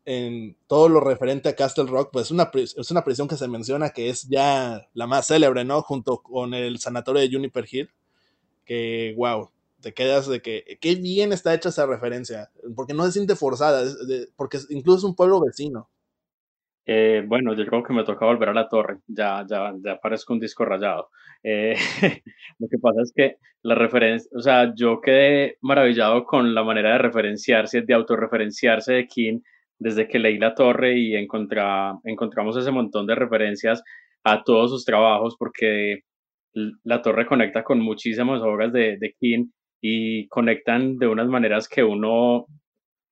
[0.05, 3.89] en todo lo referente a Castle Rock, pues una, es una prisión que se menciona
[3.89, 5.81] que es ya la más célebre, ¿no?
[5.81, 7.91] Junto con el sanatorio de Juniper Hill,
[8.67, 9.49] que, wow,
[9.81, 13.83] te quedas de que, qué bien está hecha esa referencia, porque no se siente forzada,
[14.37, 15.89] porque incluso es un pueblo vecino.
[16.91, 20.33] Eh, bueno, yo creo que me toca volver a la torre, ya, ya, ya parezco
[20.33, 21.11] un disco rayado.
[21.43, 21.75] Eh,
[22.59, 26.93] lo que pasa es que la referencia, o sea, yo quedé maravillado con la manera
[26.93, 29.41] de referenciarse, de autorreferenciarse de King,
[29.79, 33.83] desde que leí La Torre y encontramos ese montón de referencias
[34.25, 36.05] a todos sus trabajos, porque
[36.85, 39.49] La Torre conecta con muchísimas obras de, de King
[39.83, 42.47] y conectan de unas maneras que uno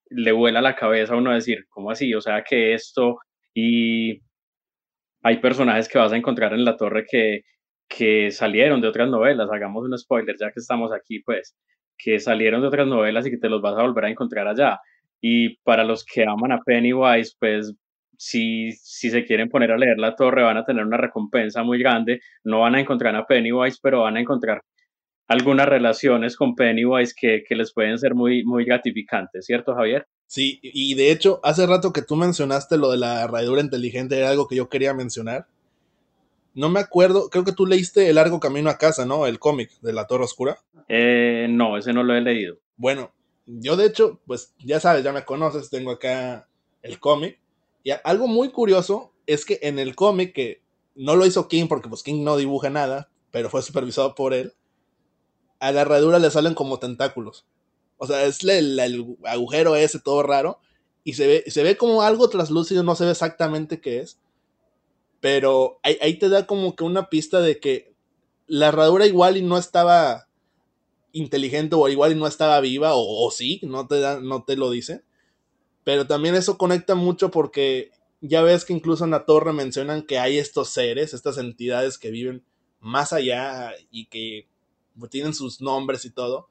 [0.09, 2.15] le vuela la cabeza a uno decir, ¿cómo así?
[2.15, 3.19] O sea, que esto
[3.57, 4.21] y
[5.23, 7.41] hay personajes que vas a encontrar en La Torre que,
[7.89, 11.57] que salieron de otras novelas, hagamos un spoiler ya que estamos aquí, pues,
[11.97, 14.79] que salieron de otras novelas y que te los vas a volver a encontrar allá.
[15.23, 17.75] Y para los que aman a Pennywise, pues
[18.19, 21.79] si, si se quieren poner a leer La Torre van a tener una recompensa muy
[21.79, 22.21] grande.
[22.45, 24.61] No van a encontrar a Pennywise, pero van a encontrar
[25.29, 30.07] algunas relaciones con Pennywise que, que les pueden ser muy, muy gratificantes, ¿cierto, Javier?
[30.27, 34.31] Sí, y de hecho, hace rato que tú mencionaste lo de la rayadura inteligente, era
[34.31, 35.47] algo que yo quería mencionar.
[36.55, 39.27] No me acuerdo, creo que tú leíste El largo camino a casa, ¿no?
[39.27, 40.59] El cómic de la Torre Oscura.
[40.89, 42.57] Eh, no, ese no lo he leído.
[42.77, 43.13] Bueno,
[43.47, 46.49] yo de hecho, pues ya sabes, ya me conoces, tengo acá
[46.83, 47.39] el cómic.
[47.85, 50.63] Y algo muy curioso es que en el cómic, que
[50.97, 54.55] no lo hizo King porque pues King no dibuja nada, pero fue supervisado por él,
[55.61, 57.47] a la herradura le salen como tentáculos.
[57.99, 58.79] O sea, es el,
[59.25, 60.59] agujero ese todo raro.
[61.05, 64.19] Y se ve, se ve como algo traslúcido, no se ve exactamente qué es.
[65.21, 67.95] Pero ahí, ahí te da como que una pista de que
[68.47, 70.27] la herradura igual y no estaba
[71.13, 75.03] inteligente o igual y no estaba viva, o, sí, no te, no te lo dice.
[75.85, 80.19] Pero también eso conecta mucho porque ya ves que incluso en la torre mencionan que
[80.19, 82.45] hay estos seres, estas entidades que viven
[82.81, 84.49] más allá y que
[85.11, 86.49] tienen sus nombres y todo.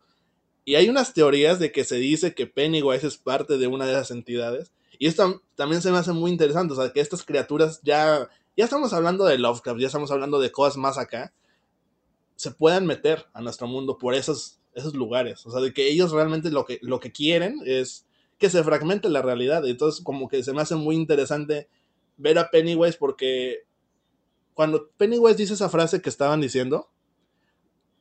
[0.65, 3.93] Y hay unas teorías de que se dice que Pennywise es parte de una de
[3.93, 4.73] esas entidades.
[4.97, 8.63] Y esto también se me hace muy interesante, o sea, que estas criaturas ya, ya
[8.63, 11.33] estamos hablando de Lovecraft, ya estamos hablando de cosas más acá,
[12.35, 15.45] se puedan meter a nuestro mundo por esos, esos lugares.
[15.45, 18.05] O sea, de que ellos realmente lo que, lo que quieren es
[18.37, 19.65] que se fragmente la realidad.
[19.67, 21.69] Entonces, como que se me hace muy interesante
[22.17, 23.65] ver a Pennywise porque
[24.53, 26.89] cuando Pennywise dice esa frase que estaban diciendo,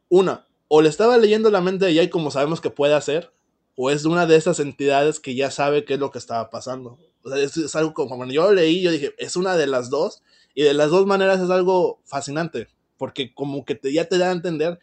[0.09, 3.33] una, o le estaba leyendo la mente de Jay como sabemos que puede hacer,
[3.77, 6.99] o es una de esas entidades que ya sabe qué es lo que estaba pasando.
[7.23, 9.89] O sea, es, algo como cuando yo lo leí, yo dije, es una de las
[9.89, 14.19] dos, y de las dos maneras es algo fascinante, porque como que te, ya te
[14.19, 14.81] da a entender,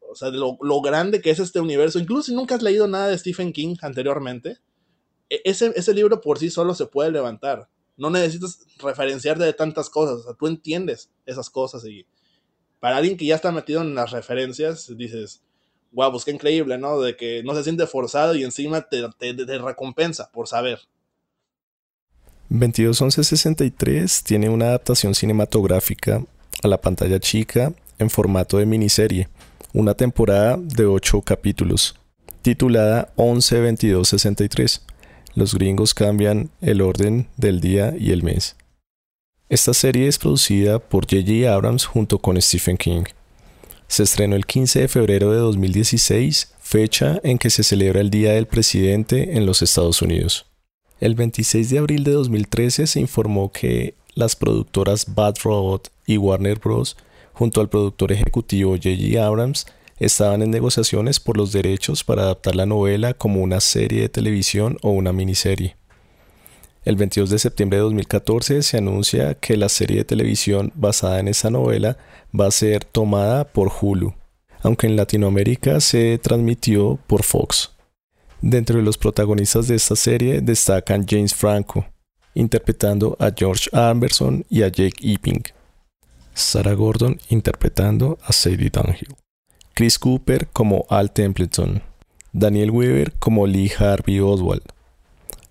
[0.00, 3.08] o sea, lo, lo grande que es este universo, incluso si nunca has leído nada
[3.08, 4.56] de Stephen King anteriormente,
[5.28, 7.68] e, ese, ese libro por sí solo se puede levantar.
[7.98, 12.06] No necesitas referenciarte de tantas cosas, o sea, tú entiendes esas cosas y
[12.80, 15.42] para alguien que ya está metido en las referencias, dices,
[15.92, 17.00] wow, pues qué increíble, ¿no?
[17.00, 20.80] De que no se siente forzado y encima te, te, recompensa por saber.
[22.50, 26.24] 221163 tiene una adaptación cinematográfica
[26.62, 29.28] a la pantalla chica en formato de miniserie,
[29.74, 31.96] una temporada de 8 capítulos,
[32.42, 34.86] titulada 112263.
[35.34, 38.56] Los gringos cambian el orden del día y el mes.
[39.50, 41.50] Esta serie es producida por J.J.
[41.50, 43.04] Abrams junto con Stephen King.
[43.86, 48.32] Se estrenó el 15 de febrero de 2016, fecha en que se celebra el Día
[48.32, 50.44] del Presidente en los Estados Unidos.
[51.00, 56.58] El 26 de abril de 2013 se informó que las productoras Bad Robot y Warner
[56.58, 56.98] Bros.,
[57.32, 59.24] junto al productor ejecutivo J.J.
[59.24, 59.64] Abrams,
[59.98, 64.76] estaban en negociaciones por los derechos para adaptar la novela como una serie de televisión
[64.82, 65.78] o una miniserie.
[66.88, 71.28] El 22 de septiembre de 2014 se anuncia que la serie de televisión basada en
[71.28, 71.98] esa novela
[72.34, 74.14] va a ser tomada por Hulu,
[74.62, 77.72] aunque en Latinoamérica se transmitió por Fox.
[78.40, 81.84] Dentro de los protagonistas de esta serie destacan James Franco,
[82.32, 85.42] interpretando a George Anderson y a Jake Epping,
[86.32, 89.14] Sarah Gordon interpretando a Sadie Dunhill,
[89.74, 91.82] Chris Cooper como Al Templeton,
[92.32, 94.62] Daniel Weaver como Lee Harvey Oswald,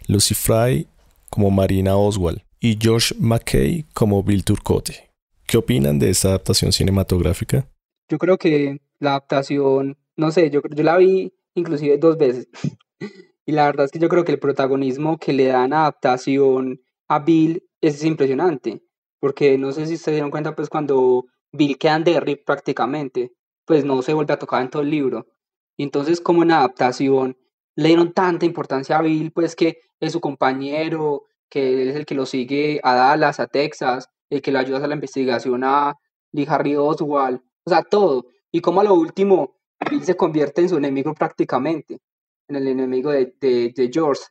[0.07, 0.87] Lucy Fry
[1.29, 5.09] como Marina Oswald y George McKay como Bill Turcotte.
[5.45, 7.67] ¿Qué opinan de esta adaptación cinematográfica?
[8.09, 12.47] Yo creo que la adaptación, no sé, yo, yo la vi inclusive dos veces.
[13.45, 17.19] y la verdad es que yo creo que el protagonismo que le dan adaptación a
[17.19, 18.83] Bill es impresionante.
[19.19, 23.31] Porque no sé si se dieron cuenta, pues cuando Bill queda en Derry prácticamente,
[23.65, 25.27] pues no se vuelve a tocar en todo el libro.
[25.75, 27.37] Y entonces como en adaptación
[27.77, 32.15] le dieron tanta importancia a Bill, pues que es su compañero, que es el que
[32.15, 35.95] lo sigue a Dallas, a Texas, el que le ayuda a la investigación a
[36.31, 38.25] Lee Harry Oswald, o sea, todo.
[38.51, 39.57] Y como a lo último,
[39.89, 41.99] Bill se convierte en su enemigo prácticamente,
[42.47, 44.23] en el enemigo de, de, George.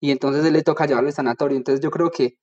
[0.00, 1.58] Y entonces le toca llevarlo al sanatorio.
[1.58, 2.38] Entonces yo creo que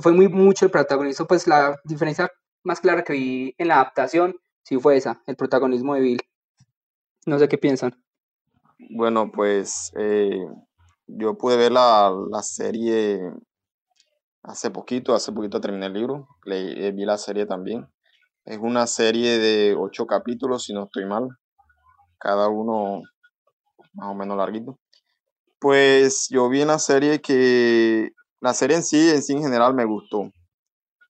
[0.00, 2.30] fue muy mucho el protagonismo, pues la diferencia
[2.64, 6.20] más clara que vi en la adaptación sí fue esa, el protagonismo de Bill.
[7.26, 8.05] No sé qué piensan.
[8.78, 10.46] Bueno, pues eh,
[11.06, 12.12] yo pude ver la,
[12.42, 13.20] serie
[14.42, 17.88] hace poquito, hace poquito terminé el libro, le, eh, vi la serie también.
[18.44, 21.28] Es una serie de ocho capítulos, si no estoy mal,
[22.18, 23.00] cada uno
[23.94, 24.78] más o menos larguito.
[25.58, 28.10] Pues yo vi en la serie que
[28.40, 30.30] la serie en sí, en sí en general me gustó,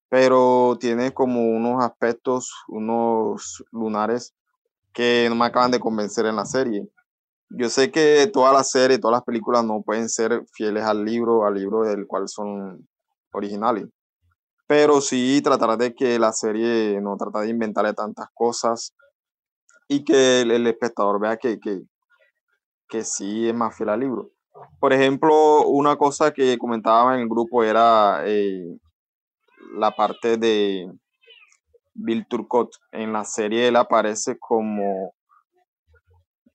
[0.09, 4.35] pero tiene como unos aspectos, unos lunares
[4.93, 6.89] que no me acaban de convencer en la serie
[7.49, 11.47] yo sé que todas las series, todas las películas no pueden ser fieles al libro,
[11.47, 12.89] al libro del cual son
[13.33, 13.87] originales.
[14.67, 18.95] Pero sí tratar de que la serie no trata de inventarle tantas cosas
[19.89, 21.83] y que el, espectador vea que, que,
[22.89, 24.31] que sí es más fiel al libro.
[24.81, 28.77] Por ejemplo, una cosa que comentaba en el grupo era eh,
[29.75, 30.91] la parte de
[31.95, 32.71] Bill Turcott.
[32.93, 35.15] En la serie él aparece como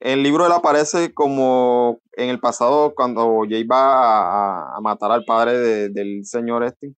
[0.02, 5.89] el libro él aparece como en el pasado cuando Jay va a, matar al padre
[5.89, 6.95] del señor este.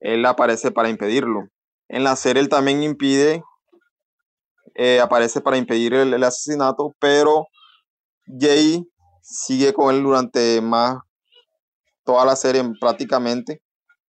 [0.00, 1.42] Él aparece para impedirlo.
[1.88, 3.42] En la serie él también impide,
[4.74, 7.46] eh, aparece para impedir el, asesinato, pero
[8.26, 8.88] Jay
[9.20, 10.96] sigue con él durante más
[12.04, 13.60] toda la serie prácticamente,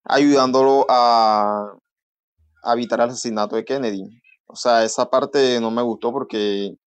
[0.06, 1.74] ayudándolo a,
[2.64, 4.04] a evitar el asesinato de Kennedy.
[4.48, 6.78] O sea, esa parte no me gustó porque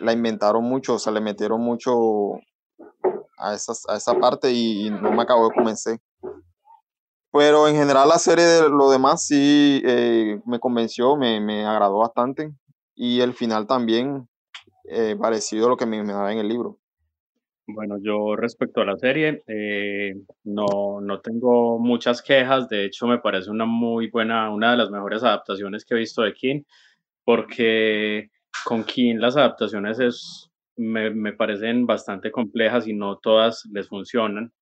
[0.00, 2.34] la inventaron mucho, o sea, le metieron mucho
[3.38, 5.98] a, a esa parte y, no me acabó de convencer.
[7.32, 11.98] Pero en general la serie de lo demás sí eh, me convenció, me, me, agradó
[11.98, 12.52] bastante.
[12.94, 14.26] Y el final también,
[14.88, 16.78] eh, parecido a lo que me, me daba en el libro.
[17.68, 22.68] Bueno, yo respecto a la serie, eh, no, no tengo muchas quejas.
[22.68, 26.22] De hecho, me parece una muy buena, una de las mejores adaptaciones que he visto
[26.22, 26.62] de King,
[27.24, 28.30] porque
[28.64, 34.52] con King las adaptaciones es, me, me parecen bastante complejas y no todas les funcionan.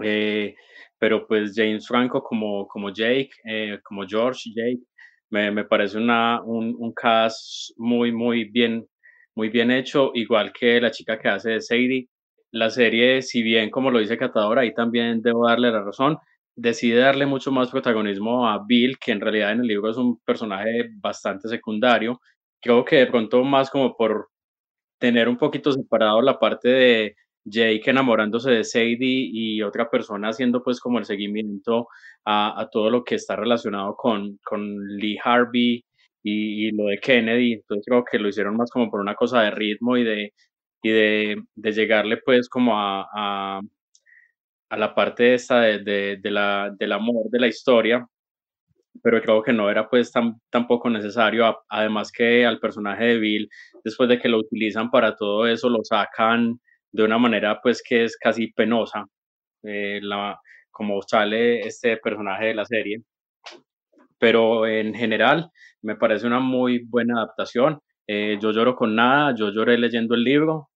[0.00, 0.54] Eh,
[0.98, 4.82] pero pues James Franco como, como Jake, eh, como George Jake,
[5.30, 8.86] me, me parece una, un, un, cast muy, muy bien,
[9.34, 12.08] muy bien hecho, igual que la chica que hace de Sadie.
[12.52, 16.18] La serie, si bien como lo dice Catador, ahí también debo darle la razón,
[16.56, 20.20] decide darle mucho más protagonismo a Bill, que en realidad en el libro es un
[20.20, 22.20] personaje bastante secundario.
[22.64, 24.30] Creo que de pronto más como por
[24.98, 30.62] tener un poquito separado la parte de Jake enamorándose de Sadie y otra persona haciendo
[30.64, 31.88] pues como el seguimiento
[32.24, 35.84] a, todo lo que está relacionado con, con Lee Harvey
[36.22, 37.52] y, y, lo de Kennedy.
[37.54, 40.32] Entonces creo que lo hicieron más como por una cosa de ritmo y de,
[40.82, 43.60] y de, de llegarle pues como a, a,
[44.70, 48.08] a la parte esta de, de, de, la, del amor de la historia
[49.02, 53.48] pero creo que no era pues tan, tampoco necesario, además que al personaje de Bill,
[53.84, 56.60] después de que lo utilizan para todo eso, lo sacan
[56.92, 59.06] de una manera pues que es casi penosa,
[59.64, 60.38] eh, la,
[60.70, 63.02] como sale este personaje de la serie.
[64.18, 65.50] Pero en general
[65.82, 67.80] me parece una muy buena adaptación.
[68.06, 70.68] Eh, yo lloro con nada, yo lloré leyendo el libro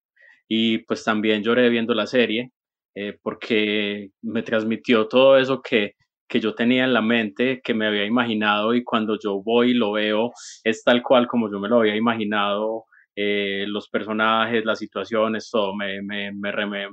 [0.48, 2.52] y pues también lloré viendo la serie
[2.94, 5.92] eh, porque me transmitió todo eso que,
[6.28, 9.74] que yo tenía en la mente, que me había imaginado y cuando yo voy y
[9.74, 12.84] lo veo es tal cual como yo me lo había imaginado
[13.16, 15.74] eh, los personajes, las situaciones, todo.
[15.74, 16.88] Me, me, me,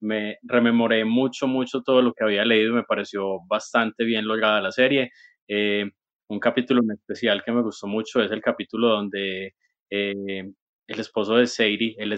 [0.00, 4.60] me, rememoré mucho, mucho todo lo que había leído y me pareció bastante bien lograda
[4.60, 5.10] la serie.
[5.46, 5.88] Eh,
[6.28, 9.54] un capítulo en especial que me gustó mucho es el capítulo donde
[9.90, 10.50] eh,
[10.86, 12.12] el esposo de Sadie, el,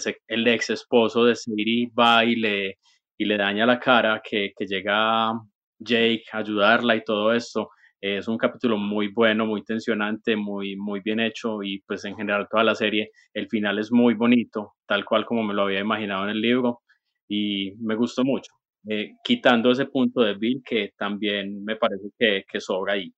[0.49, 2.79] ex esposo de Sadie va y le,
[3.19, 5.33] y le daña la cara, que llega
[5.81, 7.71] Jake ayudarla y todo esto.
[8.01, 12.47] Es un capítulo muy bueno, muy tensionante, muy, muy bien hecho y pues en general
[12.51, 16.25] toda la serie, el final es muy bonito, tal cual como me lo había imaginado
[16.25, 16.81] en el libro
[17.29, 18.53] y me gustó mucho.
[18.89, 23.13] Eh, quitando ese punto de Bill que también me parece que, que sobra ahí.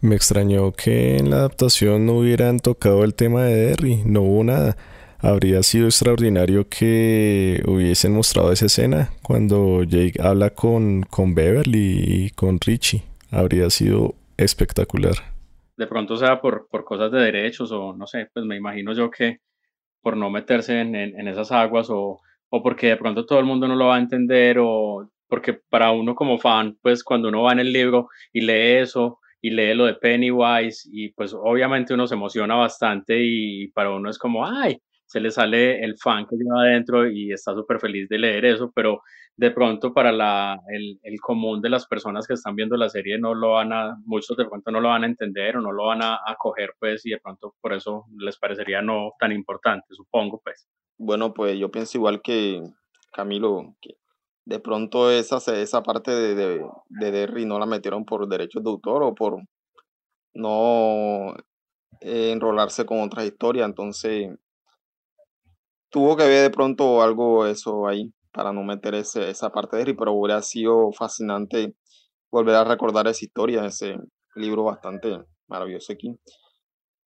[0.00, 4.44] Me extrañó que en la adaptación no hubieran tocado el tema de Derry, no hubo
[4.44, 4.76] nada.
[5.24, 12.30] Habría sido extraordinario que hubiesen mostrado esa escena cuando Jake habla con, con Beverly y
[12.32, 15.14] con Richie habría sido espectacular.
[15.78, 19.10] De pronto sea por, por cosas de derechos o no sé, pues me imagino yo
[19.10, 19.38] que
[20.02, 22.20] por no meterse en, en, esas aguas o,
[22.50, 25.90] o porque de pronto todo el mundo no lo va a entender o porque para
[25.90, 29.72] uno como fan, pues cuando uno va en el libro y lee eso y lee
[29.72, 34.46] lo de Pennywise y pues obviamente uno se emociona bastante y para uno es como,
[34.46, 34.78] ay,
[35.14, 38.72] se le sale el fan que lleva adentro y está súper feliz de leer eso,
[38.74, 39.02] pero
[39.36, 43.16] de pronto para la, el, el, común de las personas que están viendo la serie
[43.16, 45.86] no lo van a, muchos de pronto no lo van a entender o no lo
[45.86, 49.86] van a, a coger, pues, y de pronto por eso les parecería no tan importante,
[49.90, 50.66] supongo, pues.
[50.98, 52.60] Bueno, pues yo pienso igual que
[53.12, 53.94] Camilo, que
[54.46, 58.70] de pronto esa, esa parte de, de, de Derry no la metieron por derechos de
[58.70, 59.40] autor o por
[60.34, 61.36] no
[62.00, 64.28] enrolarse con otra historia, entonces
[65.94, 69.82] tuvo que haber de pronto algo eso ahí para no meter ese, esa parte de
[69.82, 71.76] Harry, pero hubiera sido fascinante
[72.32, 73.96] volver a recordar esa historia, ese
[74.34, 76.18] libro bastante maravilloso aquí.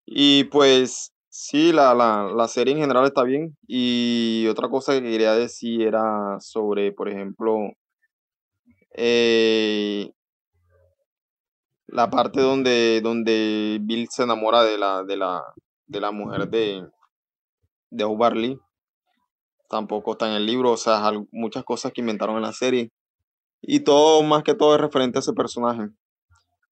[0.05, 3.57] Y pues sí, la, la, la serie en general está bien.
[3.67, 7.57] Y otra cosa que quería decir era sobre, por ejemplo,
[8.95, 10.09] eh,
[11.87, 15.43] la parte donde, donde Bill se enamora de la, de la,
[15.87, 16.87] de la mujer de,
[17.89, 18.57] de O'Barley
[19.69, 22.91] tampoco está en el libro, o sea, muchas cosas que inventaron en la serie.
[23.61, 25.89] Y todo, más que todo, es referente a ese personaje.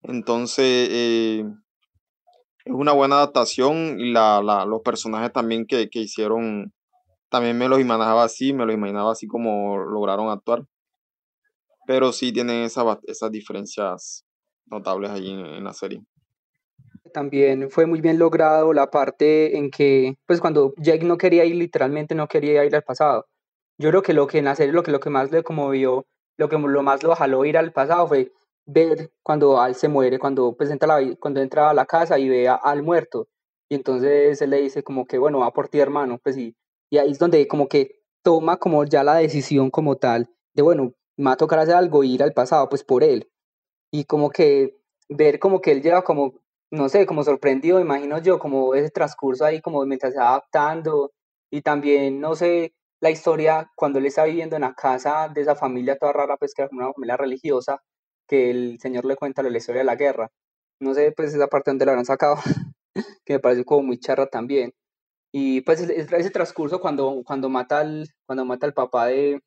[0.04, 1.46] Entonces, eh,
[2.66, 6.74] es una buena adaptación y la, la, los personajes también que, que, hicieron,
[7.30, 10.66] también me los imaginaba así, me los imaginaba así como lograron actuar.
[11.88, 14.26] Pero sí tienen esa, esas diferencias
[14.66, 16.04] notables allí en, en la serie
[17.16, 21.55] también fue muy bien logrado la parte en que, pues cuando Jake no quería ir,
[21.55, 23.26] literalmente no quería ir al pasado.
[23.80, 26.05] Yo creo que lo que en la serie, lo que, lo que más le conmovió,
[26.38, 28.32] lo que lo más lo jaló ir al pasado fue
[28.66, 32.30] ver cuando Al se muere, cuando, pues, entra, la, cuando entra a la casa y
[32.30, 33.28] ve a Al muerto.
[33.70, 36.20] Y entonces él le dice como que, bueno, va por ti, hermano.
[36.24, 36.55] Pues y,
[36.91, 40.93] y ahí es donde como que toma como ya la decisión como tal de, bueno,
[41.18, 43.30] me va a tocar hacer algo, ir al pasado, pues por él.
[43.91, 44.78] y como que
[45.09, 46.36] ver como que él lleva como,
[46.76, 51.12] no sé, como sorprendido, imagino yo, como ese transcurso ahí como mientras se adaptando
[51.50, 55.56] y también, no sé, la historia cuando él está viviendo en la casa de esa
[55.56, 57.82] familia toda rara, pues que era una familia religiosa,
[58.28, 60.32] que el señor le cuenta la historia de la guerra.
[60.80, 62.38] No sé, pues esa parte donde lo habrán sacado,
[63.26, 64.74] que me parece como muy charra también.
[65.32, 69.42] Y pues ese, transcurso cuando, cuando, mata al, cuando mata al papá de,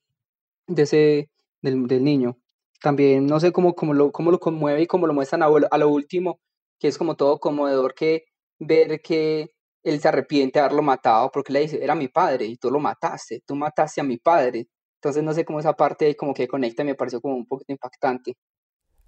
[0.67, 1.31] de ese,
[1.63, 2.39] del, niño,
[2.83, 5.89] también no sé cómo, cómo, lo, cómo lo conmueve y cómo lo muestran a lo
[5.89, 6.41] último,
[6.79, 8.25] que es como todo conmovedor que
[8.59, 9.53] ver que
[9.83, 12.81] él se arrepiente de haberlo matado porque le dice, era mi padre y tú lo
[12.81, 14.69] mataste, tú mataste a mi padre.
[14.97, 18.37] Entonces no sé cómo esa parte como que conecta me pareció como un poquito impactante.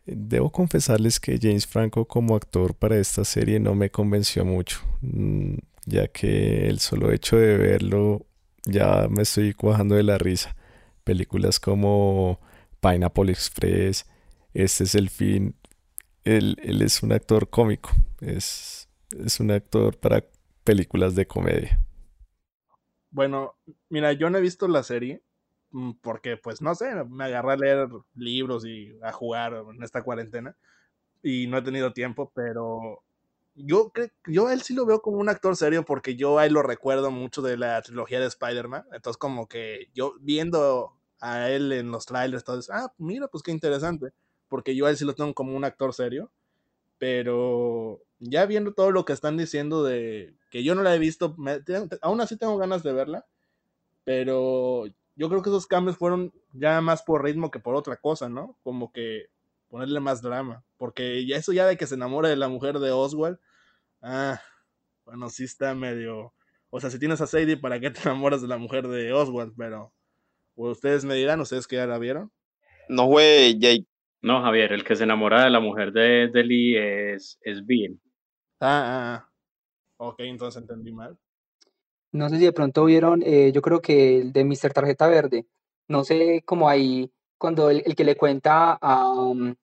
[0.06, 5.56] Debo confesarles que James Franco como actor para esta serie no me convenció mucho, mm,
[5.86, 8.26] ya que el solo hecho de verlo
[8.64, 10.56] ya me estoy cuajando de la risa.
[11.04, 12.40] Películas como
[12.80, 14.06] Pineapple Express,
[14.54, 15.54] este es el fin.
[16.24, 17.90] Él, es un actor cómico,
[18.20, 18.88] es,
[19.40, 20.24] un actor para
[20.64, 21.80] películas de comedia.
[23.10, 23.56] Bueno,
[23.88, 25.22] mira, yo no he visto la serie,
[25.72, 30.02] Mm, porque pues no sé, me agarré a leer libros y a jugar en esta
[30.02, 30.56] cuarentena
[31.22, 33.04] y no he tenido tiempo, pero
[33.54, 36.46] yo creo yo a él sí lo veo como un actor serio porque yo a
[36.46, 41.50] él lo recuerdo mucho de la trilogía de Spider-Man, entonces como que yo viendo a
[41.50, 44.12] él en los trailers, entonces, ah, mira, pues qué interesante,
[44.50, 46.30] porque yo a él sí lo tengo como un actor serio,
[46.98, 51.34] pero ya viendo todo lo que están diciendo de que yo no la he visto,
[52.02, 53.24] aún así tengo ganas de verla,
[54.04, 54.84] pero
[55.16, 58.58] yo creo que esos cambios fueron ya más por ritmo que por otra cosa, ¿no?
[58.62, 59.26] Como que
[59.68, 60.64] ponerle más drama.
[60.76, 63.38] Porque ya eso ya de que se enamore de la mujer de Oswald,
[64.02, 64.40] ah,
[65.04, 66.32] bueno, sí está medio...
[66.70, 69.54] O sea, si tienes a Sadie, ¿para qué te enamoras de la mujer de Oswald?
[69.56, 69.92] Pero
[70.54, 72.32] ustedes me dirán, ustedes que ya la vieron.
[72.88, 73.86] No fue Jake.
[74.22, 78.00] No, Javier, el que se enamora de la mujer de, de Lee es, es Bill.
[78.60, 79.30] Ah, ah, ah.
[79.96, 81.18] Ok, entonces entendí mal.
[82.12, 84.72] No sé si de pronto vieron, eh, yo creo que el de Mr.
[84.72, 85.46] Tarjeta Verde.
[85.88, 89.54] No sé cómo ahí, cuando el, que le cuenta a, um,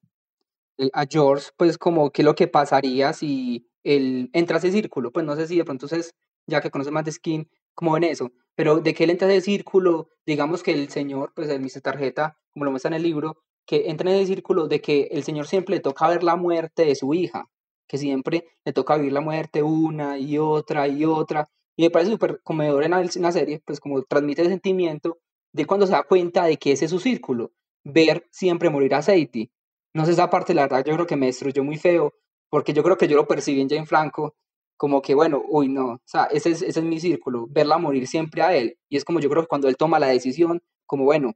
[0.94, 5.12] a George, pues como qué es lo que pasaría si él entra a ese círculo.
[5.12, 6.16] Pues no sé si de pronto es,
[6.48, 8.32] ya que conoce más de Skin, como en eso.
[8.56, 11.82] Pero de que él entra a ese círculo, digamos que el señor, pues el Mr.
[11.82, 15.24] Tarjeta, como lo muestra en el libro, que entra en ese círculo de que el
[15.24, 17.50] señor siempre le toca ver la muerte de su hija,
[17.88, 22.12] que siempre le toca vivir la muerte una y otra y otra, y me parece
[22.12, 25.20] súper comedor en la, serie, pues como transmite el sentimiento
[25.54, 27.52] de cuando se da cuenta de que ese es su círculo,
[27.84, 29.52] ver siempre morir a Sadie.
[29.94, 32.14] No sé, esa parte, la verdad, yo creo que me destruyó muy feo,
[32.50, 34.36] porque yo creo que yo lo percibí en Jane Franco,
[34.78, 38.08] como que, bueno, uy, no, o sea, ese es, ese es mi círculo, verla morir
[38.08, 38.78] siempre a él.
[38.90, 41.34] Y es como yo creo que cuando él toma la decisión, como, bueno,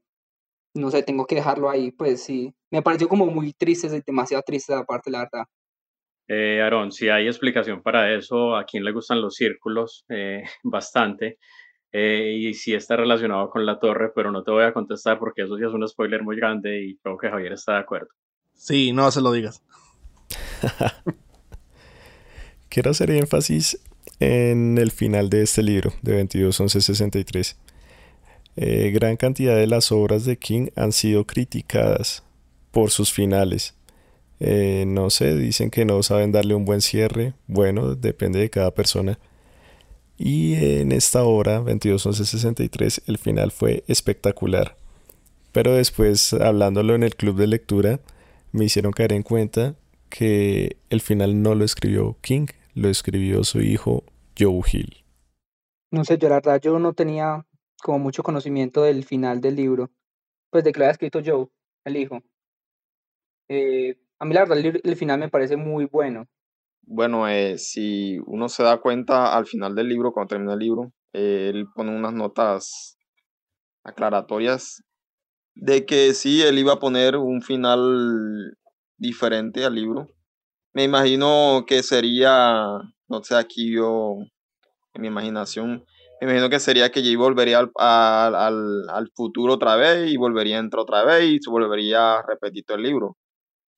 [0.74, 4.74] no sé, tengo que dejarlo ahí, pues sí, me pareció como muy triste, demasiado triste
[4.74, 5.46] esa parte, la verdad.
[6.28, 11.40] Eh, Aaron, si hay explicación para eso, a quién le gustan los círculos, eh, bastante.
[11.94, 15.42] Eh, y si está relacionado con la torre, pero no te voy a contestar porque
[15.42, 18.08] eso sí es un spoiler muy grande y creo que Javier está de acuerdo.
[18.54, 19.62] Sí, no se lo digas.
[22.70, 23.84] Quiero hacer énfasis
[24.22, 27.60] en el final de este libro, de 221163.
[28.56, 32.24] Eh, gran cantidad de las obras de King han sido criticadas
[32.72, 33.76] por sus finales
[34.44, 37.34] eh, no sé, dicen que no saben darle un buen cierre.
[37.46, 39.20] Bueno, depende de cada persona.
[40.18, 44.76] Y en esta obra, 22.11.63, el final fue espectacular.
[45.52, 48.00] Pero después, hablándolo en el club de lectura,
[48.52, 49.76] me hicieron caer en cuenta
[50.10, 54.04] que el final no lo escribió King, lo escribió su hijo
[54.38, 55.04] Joe Hill.
[55.92, 57.46] No sé, yo la verdad, yo no tenía
[57.82, 59.92] como mucho conocimiento del final del libro.
[60.50, 61.48] Pues de que lo había escrito Joe,
[61.86, 62.22] el hijo.
[63.50, 66.28] Eh, a mí la verdad el, final me parece muy bueno.
[66.84, 70.94] Bueno, eh, si uno se da cuenta al final del libro, cuando termina el libro,
[71.14, 72.98] él pone unas notas
[73.84, 74.84] aclaratorias
[75.56, 78.56] de que sí, él iba a poner un final
[78.98, 80.08] diferente al libro.
[80.74, 82.78] Me imagino que sería,
[83.08, 84.16] no sé, aquí yo,
[84.94, 85.84] en mi imaginación,
[86.22, 87.72] imagino que sería que Jay volvería al,
[88.36, 92.24] al, al, futuro otra vez y volvería a entrar otra vez y se volvería a
[92.28, 93.18] repetir todo el libro.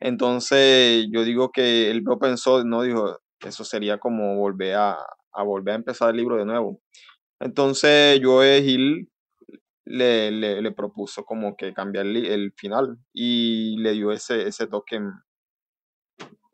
[0.01, 4.97] Entonces yo digo que él no pensó, no dijo, eso sería como volver a,
[5.45, 6.81] volver a empezar el libro de nuevo.
[7.39, 9.09] Entonces Joe Hill
[9.85, 14.99] le, le, propuso como que cambiar el, final y le dio ese, ese toque,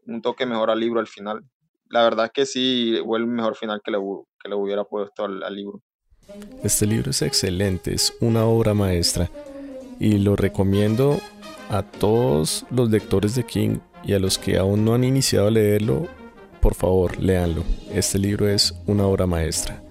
[0.06, 1.44] un toque mejor al libro al final.
[1.90, 3.98] La verdad es que sí fue el mejor final que le,
[4.42, 5.82] que le hubiera puesto al, libro.
[6.64, 9.30] Este libro es excelente, es una obra maestra
[10.00, 11.20] y lo recomiendo
[11.70, 15.52] a todos los lectores de King y a los que aún no han iniciado a
[15.52, 16.08] leerlo,
[16.62, 17.64] por favor, léanlo.
[17.94, 19.82] Este libro es una obra maestra.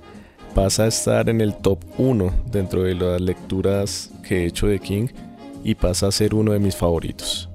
[0.54, 4.80] Pasa a estar en el top 1 dentro de las lecturas que he hecho de
[4.80, 5.08] King
[5.62, 7.47] y pasa a ser uno de mis favoritos.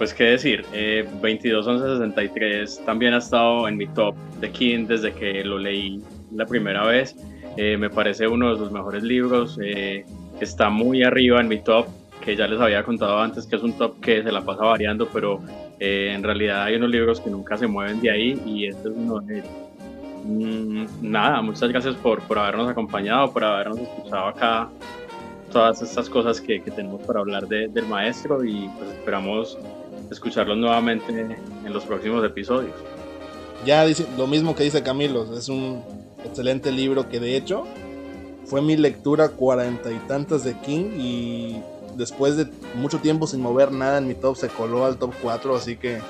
[0.00, 5.44] Pues qué decir, eh, 221163 también ha estado en mi top de King desde que
[5.44, 6.02] lo leí
[6.34, 7.14] la primera vez.
[7.58, 9.58] Eh, me parece uno de sus mejores libros.
[9.62, 10.06] Eh,
[10.40, 11.86] está muy arriba en mi top,
[12.24, 15.06] que ya les había contado antes que es un top que se la pasa variando,
[15.06, 15.42] pero
[15.78, 18.94] eh, en realidad hay unos libros que nunca se mueven de ahí y este es
[18.96, 19.50] uno de ellos.
[20.24, 24.70] Mm, nada, muchas gracias por, por habernos acompañado, por habernos escuchado acá
[25.52, 29.58] todas estas cosas que, que tenemos para hablar de, del maestro y pues esperamos
[30.10, 31.12] escucharlos nuevamente
[31.64, 32.74] en los próximos episodios.
[33.64, 35.82] Ya dice lo mismo que dice Camilo, es un
[36.24, 37.66] excelente libro que de hecho
[38.46, 41.62] fue mi lectura cuarenta y tantas de King y
[41.96, 45.56] después de mucho tiempo sin mover nada en mi top se coló al top 4,
[45.56, 46.00] así que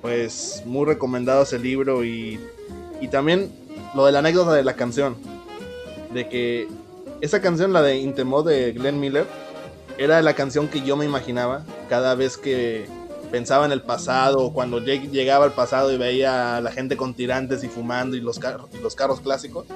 [0.00, 2.40] pues muy recomendado ese libro y,
[3.00, 3.50] y también
[3.94, 5.16] lo de la anécdota de la canción,
[6.14, 6.68] de que
[7.20, 9.26] esa canción, la de Intemod de Glenn Miller,
[9.98, 12.86] era la canción que yo me imaginaba cada vez que
[13.30, 17.68] pensaba en el pasado, cuando llegaba al pasado y veía la gente con tirantes y
[17.68, 19.66] fumando y los, carros, y los carros clásicos.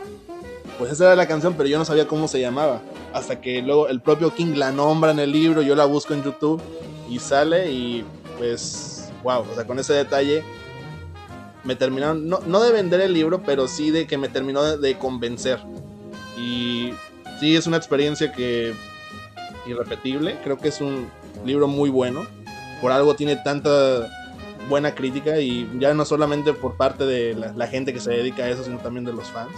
[0.79, 2.83] Pues esa era la canción, pero yo no sabía cómo se llamaba.
[3.13, 6.25] Hasta que luego el propio King la nombra en el libro, yo la busco en
[6.25, 6.61] YouTube
[7.09, 8.05] y sale y
[8.39, 10.43] pues, wow, o sea, con ese detalle
[11.63, 14.79] me terminaron, no, no de vender el libro, pero sí de que me terminó de,
[14.79, 15.61] de convencer.
[16.37, 16.93] Y
[17.41, 18.75] sí, es una experiencia que
[19.67, 21.09] irrepetible, creo que es un
[21.45, 22.27] libro muy bueno,
[22.85, 24.11] por algo tiene tanta
[24.69, 28.51] buena crítica y ya no solamente por parte de la, gente que se dedica a
[28.51, 29.55] eso, sino también de los fans